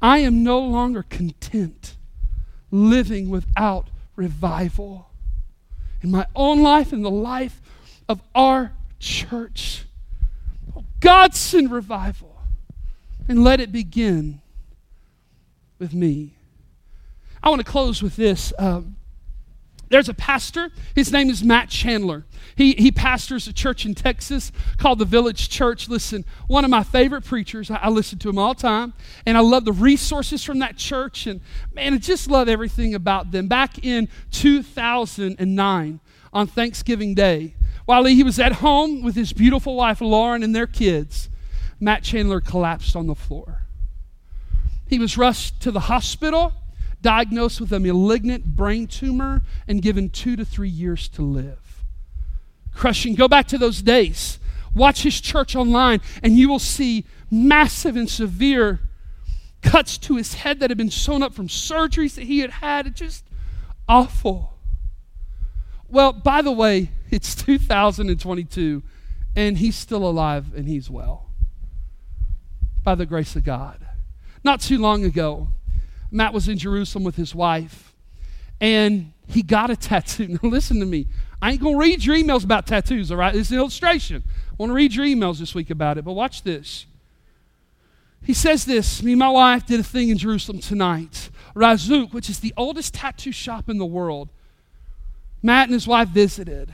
I 0.00 0.18
am 0.18 0.42
no 0.42 0.58
longer 0.58 1.02
content 1.02 1.94
living 2.70 3.28
without 3.28 3.88
revival 4.16 5.10
in 6.02 6.10
my 6.10 6.26
own 6.34 6.62
life 6.62 6.92
and 6.92 7.04
the 7.04 7.10
life 7.10 7.60
of 8.08 8.20
our 8.34 8.72
church. 8.98 9.84
God 11.00 11.34
send 11.34 11.70
revival 11.70 12.40
and 13.28 13.44
let 13.44 13.60
it 13.60 13.70
begin 13.70 14.40
with 15.78 15.92
me. 15.92 16.34
I 17.42 17.50
want 17.50 17.60
to 17.60 17.70
close 17.70 18.02
with 18.02 18.16
this. 18.16 18.52
Um, 18.58 18.96
there's 19.88 20.08
a 20.08 20.14
pastor, 20.14 20.70
his 20.94 21.10
name 21.12 21.30
is 21.30 21.42
Matt 21.42 21.68
Chandler. 21.70 22.24
He, 22.54 22.74
he 22.74 22.90
pastors 22.90 23.46
a 23.48 23.52
church 23.52 23.86
in 23.86 23.94
Texas 23.94 24.52
called 24.76 24.98
the 24.98 25.04
Village 25.04 25.48
Church. 25.48 25.88
Listen, 25.88 26.24
one 26.46 26.64
of 26.64 26.70
my 26.70 26.82
favorite 26.82 27.24
preachers. 27.24 27.70
I, 27.70 27.76
I 27.76 27.88
listen 27.88 28.18
to 28.18 28.28
him 28.28 28.38
all 28.38 28.54
the 28.54 28.60
time, 28.60 28.94
and 29.24 29.36
I 29.36 29.40
love 29.40 29.64
the 29.64 29.72
resources 29.72 30.44
from 30.44 30.58
that 30.58 30.76
church. 30.76 31.26
And 31.26 31.40
man, 31.72 31.94
I 31.94 31.98
just 31.98 32.30
love 32.30 32.48
everything 32.48 32.94
about 32.94 33.30
them. 33.30 33.48
Back 33.48 33.84
in 33.84 34.08
2009, 34.32 36.00
on 36.32 36.46
Thanksgiving 36.46 37.14
Day, 37.14 37.54
while 37.84 38.04
he 38.04 38.22
was 38.22 38.38
at 38.38 38.52
home 38.52 39.02
with 39.02 39.14
his 39.14 39.32
beautiful 39.32 39.74
wife, 39.76 40.00
Lauren, 40.00 40.42
and 40.42 40.54
their 40.54 40.66
kids, 40.66 41.30
Matt 41.80 42.02
Chandler 42.02 42.40
collapsed 42.40 42.94
on 42.94 43.06
the 43.06 43.14
floor. 43.14 43.62
He 44.88 44.98
was 44.98 45.16
rushed 45.16 45.60
to 45.62 45.70
the 45.70 45.80
hospital 45.80 46.52
diagnosed 47.02 47.60
with 47.60 47.72
a 47.72 47.80
malignant 47.80 48.56
brain 48.56 48.86
tumor 48.86 49.42
and 49.66 49.82
given 49.82 50.10
two 50.10 50.36
to 50.36 50.44
three 50.44 50.68
years 50.68 51.08
to 51.08 51.22
live. 51.22 51.84
Crushing. 52.74 53.14
Go 53.14 53.28
back 53.28 53.46
to 53.48 53.58
those 53.58 53.82
days. 53.82 54.38
Watch 54.74 55.02
his 55.02 55.20
church 55.20 55.56
online, 55.56 56.00
and 56.22 56.38
you 56.38 56.48
will 56.48 56.58
see 56.58 57.04
massive 57.30 57.96
and 57.96 58.08
severe 58.08 58.80
cuts 59.62 59.98
to 59.98 60.16
his 60.16 60.34
head 60.34 60.60
that 60.60 60.70
had 60.70 60.78
been 60.78 60.90
sewn 60.90 61.22
up 61.22 61.34
from 61.34 61.48
surgeries 61.48 62.14
that 62.14 62.24
he 62.24 62.40
had 62.40 62.50
had. 62.50 62.86
It's 62.86 63.00
just 63.00 63.24
awful. 63.88 64.54
Well, 65.88 66.12
by 66.12 66.42
the 66.42 66.52
way, 66.52 66.90
it's 67.10 67.34
2022, 67.44 68.82
and 69.34 69.58
he's 69.58 69.76
still 69.76 70.08
alive 70.08 70.54
and 70.54 70.68
he's 70.68 70.90
well. 70.90 71.26
By 72.84 72.94
the 72.94 73.06
grace 73.06 73.34
of 73.36 73.44
God. 73.44 73.86
Not 74.44 74.60
too 74.60 74.78
long 74.78 75.04
ago, 75.04 75.48
Matt 76.10 76.32
was 76.32 76.48
in 76.48 76.58
Jerusalem 76.58 77.04
with 77.04 77.16
his 77.16 77.34
wife, 77.34 77.92
and 78.60 79.12
he 79.26 79.42
got 79.42 79.70
a 79.70 79.76
tattoo. 79.76 80.28
Now, 80.42 80.48
listen 80.48 80.80
to 80.80 80.86
me. 80.86 81.06
I 81.40 81.52
ain't 81.52 81.60
going 81.60 81.74
to 81.74 81.80
read 81.80 82.04
your 82.04 82.16
emails 82.16 82.44
about 82.44 82.66
tattoos, 82.66 83.12
all 83.12 83.18
right? 83.18 83.34
It's 83.34 83.50
an 83.50 83.58
illustration. 83.58 84.24
I 84.26 84.54
want 84.58 84.70
to 84.70 84.74
read 84.74 84.94
your 84.94 85.06
emails 85.06 85.38
this 85.38 85.54
week 85.54 85.70
about 85.70 85.98
it, 85.98 86.04
but 86.04 86.12
watch 86.12 86.42
this. 86.42 86.86
He 88.22 88.34
says 88.34 88.64
this 88.64 89.02
Me 89.02 89.12
and 89.12 89.18
my 89.18 89.28
wife 89.28 89.66
did 89.66 89.80
a 89.80 89.84
thing 89.84 90.08
in 90.08 90.18
Jerusalem 90.18 90.58
tonight. 90.58 91.30
Razzouk, 91.54 92.12
which 92.12 92.28
is 92.28 92.40
the 92.40 92.52
oldest 92.56 92.94
tattoo 92.94 93.32
shop 93.32 93.68
in 93.68 93.78
the 93.78 93.86
world, 93.86 94.28
Matt 95.42 95.68
and 95.68 95.74
his 95.74 95.86
wife 95.86 96.08
visited. 96.08 96.72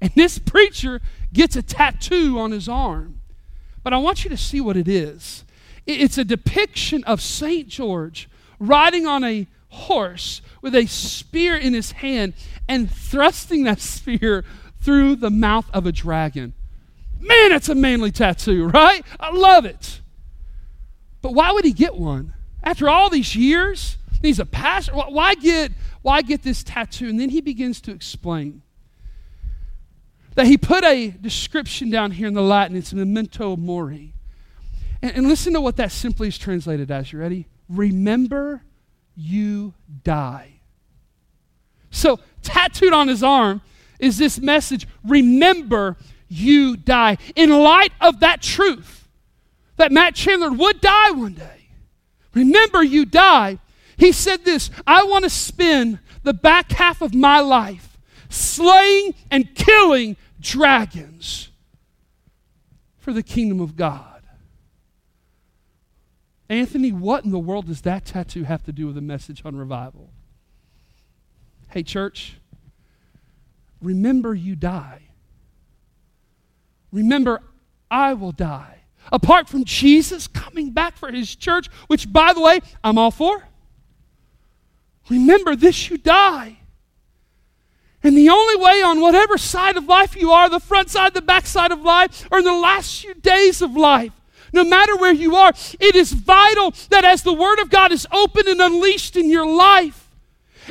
And 0.00 0.10
this 0.14 0.38
preacher 0.38 1.02
gets 1.32 1.56
a 1.56 1.62
tattoo 1.62 2.38
on 2.38 2.52
his 2.52 2.68
arm. 2.68 3.20
But 3.82 3.92
I 3.92 3.98
want 3.98 4.24
you 4.24 4.30
to 4.30 4.36
see 4.36 4.60
what 4.60 4.76
it 4.76 4.88
is. 4.88 5.44
It's 5.86 6.16
a 6.16 6.24
depiction 6.24 7.04
of 7.04 7.20
St. 7.20 7.68
George 7.68 8.29
riding 8.60 9.06
on 9.06 9.24
a 9.24 9.48
horse 9.68 10.42
with 10.62 10.74
a 10.74 10.86
spear 10.86 11.56
in 11.56 11.74
his 11.74 11.92
hand 11.92 12.34
and 12.68 12.90
thrusting 12.90 13.64
that 13.64 13.80
spear 13.80 14.44
through 14.80 15.16
the 15.16 15.30
mouth 15.30 15.66
of 15.72 15.86
a 15.86 15.92
dragon. 15.92 16.54
Man, 17.18 17.52
it's 17.52 17.68
a 17.68 17.74
manly 17.74 18.12
tattoo, 18.12 18.68
right? 18.68 19.04
I 19.18 19.30
love 19.32 19.64
it. 19.64 20.00
But 21.22 21.34
why 21.34 21.52
would 21.52 21.64
he 21.64 21.72
get 21.72 21.96
one? 21.96 22.34
After 22.62 22.88
all 22.88 23.10
these 23.10 23.36
years, 23.36 23.98
he's 24.22 24.38
a 24.38 24.46
pastor. 24.46 24.92
Why 24.92 25.34
get, 25.34 25.72
why 26.02 26.22
get 26.22 26.42
this 26.42 26.62
tattoo? 26.62 27.08
And 27.08 27.20
then 27.20 27.30
he 27.30 27.40
begins 27.40 27.80
to 27.82 27.90
explain 27.90 28.62
that 30.34 30.46
he 30.46 30.56
put 30.56 30.84
a 30.84 31.08
description 31.08 31.90
down 31.90 32.12
here 32.12 32.26
in 32.26 32.34
the 32.34 32.42
Latin. 32.42 32.76
It's 32.76 32.94
memento 32.94 33.56
mori. 33.56 34.14
And, 35.02 35.16
and 35.16 35.28
listen 35.28 35.52
to 35.54 35.60
what 35.60 35.76
that 35.76 35.92
simply 35.92 36.28
is 36.28 36.38
translated 36.38 36.90
as. 36.90 37.12
You 37.12 37.18
ready? 37.18 37.46
Remember 37.70 38.62
you 39.16 39.74
die. 40.02 40.60
So, 41.90 42.20
tattooed 42.42 42.92
on 42.92 43.08
his 43.08 43.22
arm 43.22 43.62
is 43.98 44.18
this 44.18 44.38
message 44.38 44.86
remember 45.04 45.96
you 46.28 46.76
die. 46.76 47.18
In 47.36 47.50
light 47.50 47.92
of 48.00 48.20
that 48.20 48.42
truth, 48.42 49.08
that 49.76 49.92
Matt 49.92 50.14
Chandler 50.14 50.52
would 50.52 50.80
die 50.80 51.10
one 51.10 51.34
day, 51.34 51.68
remember 52.34 52.82
you 52.82 53.04
die. 53.04 53.58
He 53.96 54.12
said 54.12 54.44
this 54.44 54.70
I 54.86 55.04
want 55.04 55.24
to 55.24 55.30
spend 55.30 55.98
the 56.22 56.34
back 56.34 56.72
half 56.72 57.02
of 57.02 57.14
my 57.14 57.40
life 57.40 57.98
slaying 58.28 59.14
and 59.30 59.54
killing 59.54 60.16
dragons 60.40 61.50
for 62.98 63.12
the 63.12 63.22
kingdom 63.22 63.60
of 63.60 63.76
God. 63.76 64.09
Anthony, 66.50 66.90
what 66.90 67.24
in 67.24 67.30
the 67.30 67.38
world 67.38 67.68
does 67.68 67.82
that 67.82 68.04
tattoo 68.04 68.42
have 68.42 68.64
to 68.64 68.72
do 68.72 68.88
with 68.88 68.98
a 68.98 69.00
message 69.00 69.40
on 69.44 69.54
revival? 69.54 70.10
Hey, 71.68 71.84
church, 71.84 72.38
remember 73.80 74.34
you 74.34 74.56
die. 74.56 75.02
Remember, 76.90 77.40
I 77.88 78.14
will 78.14 78.32
die. 78.32 78.80
Apart 79.12 79.48
from 79.48 79.64
Jesus 79.64 80.26
coming 80.26 80.70
back 80.72 80.96
for 80.96 81.12
his 81.12 81.36
church, 81.36 81.68
which, 81.86 82.12
by 82.12 82.32
the 82.32 82.40
way, 82.40 82.58
I'm 82.82 82.98
all 82.98 83.12
for. 83.12 83.44
Remember 85.08 85.54
this, 85.54 85.88
you 85.88 85.98
die. 85.98 86.58
And 88.02 88.16
the 88.16 88.28
only 88.28 88.56
way 88.56 88.82
on 88.82 89.00
whatever 89.00 89.38
side 89.38 89.76
of 89.76 89.84
life 89.84 90.16
you 90.16 90.32
are, 90.32 90.48
the 90.48 90.58
front 90.58 90.90
side, 90.90 91.14
the 91.14 91.22
back 91.22 91.46
side 91.46 91.70
of 91.70 91.82
life, 91.82 92.26
or 92.32 92.38
in 92.38 92.44
the 92.44 92.52
last 92.52 93.02
few 93.02 93.14
days 93.14 93.62
of 93.62 93.76
life, 93.76 94.19
no 94.52 94.64
matter 94.64 94.96
where 94.96 95.12
you 95.12 95.36
are, 95.36 95.52
it 95.78 95.94
is 95.94 96.12
vital 96.12 96.72
that 96.90 97.04
as 97.04 97.22
the 97.22 97.32
Word 97.32 97.58
of 97.60 97.70
God 97.70 97.92
is 97.92 98.06
opened 98.12 98.48
and 98.48 98.60
unleashed 98.60 99.16
in 99.16 99.30
your 99.30 99.46
life, 99.46 100.08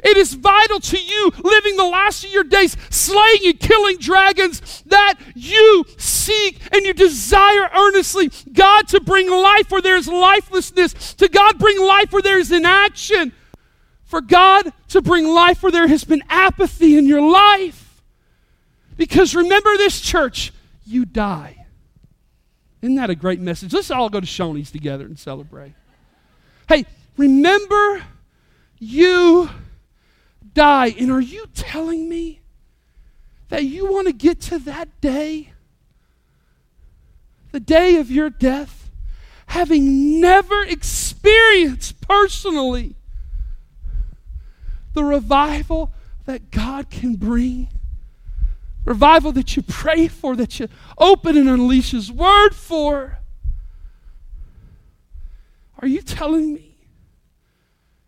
it 0.03 0.17
is 0.17 0.33
vital 0.33 0.79
to 0.79 0.97
you 0.97 1.31
living 1.43 1.75
the 1.75 1.83
last 1.83 2.23
of 2.23 2.31
your 2.31 2.43
days, 2.43 2.77
slaying 2.89 3.45
and 3.45 3.59
killing 3.59 3.97
dragons, 3.97 4.83
that 4.85 5.15
you 5.35 5.85
seek 5.97 6.59
and 6.73 6.85
you 6.85 6.93
desire 6.93 7.69
earnestly 7.75 8.31
God 8.53 8.87
to 8.89 9.01
bring 9.01 9.29
life 9.29 9.71
where 9.71 9.81
there 9.81 9.97
is 9.97 10.07
lifelessness, 10.07 11.13
to 11.15 11.27
God 11.27 11.57
bring 11.59 11.81
life 11.81 12.11
where 12.11 12.21
there 12.21 12.39
is 12.39 12.51
inaction, 12.51 13.33
for 14.05 14.21
God 14.21 14.71
to 14.89 15.01
bring 15.01 15.27
life 15.27 15.63
where 15.63 15.71
there 15.71 15.87
has 15.87 16.03
been 16.03 16.23
apathy 16.29 16.97
in 16.97 17.05
your 17.05 17.21
life. 17.21 18.01
Because 18.97 19.35
remember 19.35 19.75
this, 19.77 20.01
church, 20.01 20.51
you 20.85 21.05
die. 21.05 21.58
Isn't 22.81 22.95
that 22.95 23.09
a 23.09 23.15
great 23.15 23.39
message? 23.39 23.73
Let's 23.73 23.91
all 23.91 24.09
go 24.09 24.19
to 24.19 24.25
Shoney's 24.25 24.71
together 24.71 25.05
and 25.05 25.19
celebrate. 25.19 25.73
Hey, 26.67 26.85
remember 27.17 28.03
you 28.77 29.49
die. 30.53 30.95
And 30.97 31.11
are 31.11 31.19
you 31.19 31.45
telling 31.53 32.07
me 32.07 32.39
that 33.49 33.65
you 33.65 33.91
want 33.91 34.07
to 34.07 34.13
get 34.13 34.39
to 34.41 34.59
that 34.59 35.01
day, 35.01 35.53
the 37.51 37.59
day 37.59 37.97
of 37.97 38.09
your 38.09 38.29
death, 38.29 38.89
having 39.47 40.21
never 40.21 40.63
experienced 40.63 41.99
personally 42.01 42.95
the 44.93 45.03
revival 45.03 45.91
that 46.25 46.51
God 46.51 46.89
can 46.89 47.15
bring? 47.15 47.67
Revival 48.89 49.31
that 49.33 49.55
you 49.55 49.61
pray 49.61 50.09
for, 50.09 50.35
that 50.35 50.59
you 50.59 50.67
open 50.97 51.37
and 51.37 51.47
unleash 51.47 51.91
His 51.91 52.11
Word 52.11 52.53
for. 52.53 53.19
Are 55.79 55.87
you 55.87 56.01
telling 56.01 56.53
me 56.53 56.75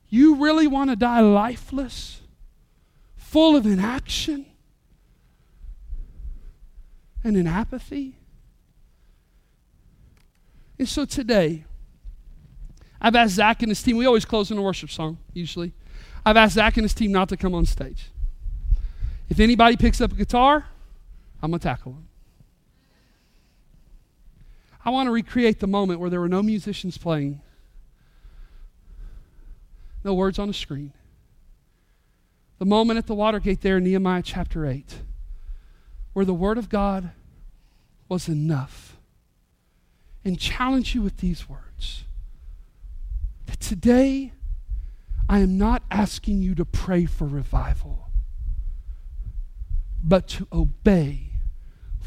you 0.10 0.36
really 0.36 0.68
want 0.68 0.90
to 0.90 0.98
die 0.98 1.22
lifeless? 1.22 2.22
full 3.32 3.56
of 3.56 3.66
inaction 3.66 4.46
and 7.24 7.38
in 7.38 7.48
apathy. 7.48 8.18
And 10.78 10.90
so 10.90 11.06
today, 11.06 11.64
I've 13.00 13.16
asked 13.16 13.36
Zach 13.36 13.62
and 13.62 13.70
his 13.70 13.82
team, 13.82 13.96
we 13.96 14.06
always 14.06 14.26
close 14.26 14.52
in 14.52 14.58
a 14.58 14.62
worship 14.62 14.90
song, 14.90 15.18
usually. 15.32 15.72
I've 16.26 16.36
asked 16.36 16.56
Zach 16.56 16.76
and 16.76 16.84
his 16.84 16.94
team 16.94 17.14
not 17.14 17.30
to 17.30 17.38
come 17.38 17.56
on 17.56 17.66
stage. 17.66 18.12
If 19.30 19.40
anybody 19.40 19.78
picks 19.78 20.02
up 20.02 20.12
a 20.12 20.16
guitar, 20.16 20.66
I'm 21.42 21.52
going 21.52 21.60
to 21.60 21.68
tackle 21.68 21.94
them. 21.94 22.08
I 24.84 24.90
want 24.90 25.08
to 25.08 25.12
recreate 25.12 25.60
the 25.60 25.68
moment 25.68 26.00
where 26.00 26.10
there 26.10 26.20
were 26.20 26.30
no 26.30 26.42
musicians 26.42 26.98
playing, 26.98 27.42
no 30.04 30.14
words 30.14 30.40
on 30.40 30.48
the 30.48 30.54
screen 30.54 30.94
the 32.62 32.66
moment 32.68 33.00
at 33.00 33.08
the 33.08 33.16
Watergate 33.16 33.62
there 33.62 33.78
in 33.78 33.84
Nehemiah 33.86 34.22
chapter 34.22 34.68
8, 34.68 35.00
where 36.14 36.26
the 36.26 36.32
Word 36.32 36.60
of 36.60 36.70
God 36.70 37.10
was 38.08 38.30
enough. 38.30 39.00
And 40.24 40.40
challenge 40.40 40.94
you 40.94 41.02
with 41.02 41.18
these 41.18 41.50
words 41.50 42.04
that 43.48 43.60
today 43.60 44.34
I 45.28 45.40
am 45.40 45.58
not 45.58 45.82
asking 45.90 46.44
you 46.44 46.54
to 46.54 46.64
pray 46.64 47.06
for 47.06 47.26
revival, 47.26 48.12
but 50.04 50.28
to 50.28 50.48
obey 50.54 51.31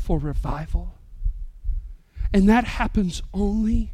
for 0.05 0.19
revival. 0.19 0.95
And 2.33 2.49
that 2.49 2.65
happens 2.65 3.23
only 3.33 3.93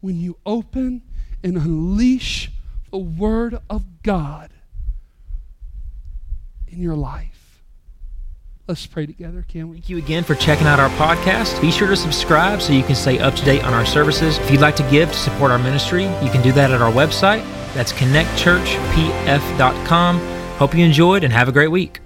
when 0.00 0.20
you 0.20 0.36
open 0.46 1.02
and 1.42 1.56
unleash 1.56 2.52
the 2.92 2.98
Word 2.98 3.58
of 3.68 4.02
God 4.02 4.50
in 6.68 6.80
your 6.80 6.94
life. 6.94 7.64
Let's 8.68 8.86
pray 8.86 9.06
together, 9.06 9.44
can 9.48 9.70
we? 9.70 9.78
Thank 9.78 9.88
you 9.88 9.98
again 9.98 10.22
for 10.22 10.36
checking 10.36 10.66
out 10.66 10.78
our 10.78 10.90
podcast. 10.90 11.60
Be 11.60 11.72
sure 11.72 11.88
to 11.88 11.96
subscribe 11.96 12.62
so 12.62 12.72
you 12.72 12.84
can 12.84 12.94
stay 12.94 13.18
up 13.18 13.34
to 13.34 13.44
date 13.44 13.64
on 13.64 13.74
our 13.74 13.86
services. 13.86 14.38
If 14.38 14.50
you'd 14.50 14.60
like 14.60 14.76
to 14.76 14.88
give 14.90 15.10
to 15.10 15.18
support 15.18 15.50
our 15.50 15.58
ministry, 15.58 16.04
you 16.04 16.30
can 16.30 16.42
do 16.42 16.52
that 16.52 16.70
at 16.70 16.80
our 16.80 16.92
website. 16.92 17.42
That's 17.72 17.92
connectchurchpf.com. 17.94 20.18
Hope 20.58 20.74
you 20.74 20.84
enjoyed 20.84 21.24
and 21.24 21.32
have 21.32 21.48
a 21.48 21.52
great 21.52 21.70
week. 21.70 22.00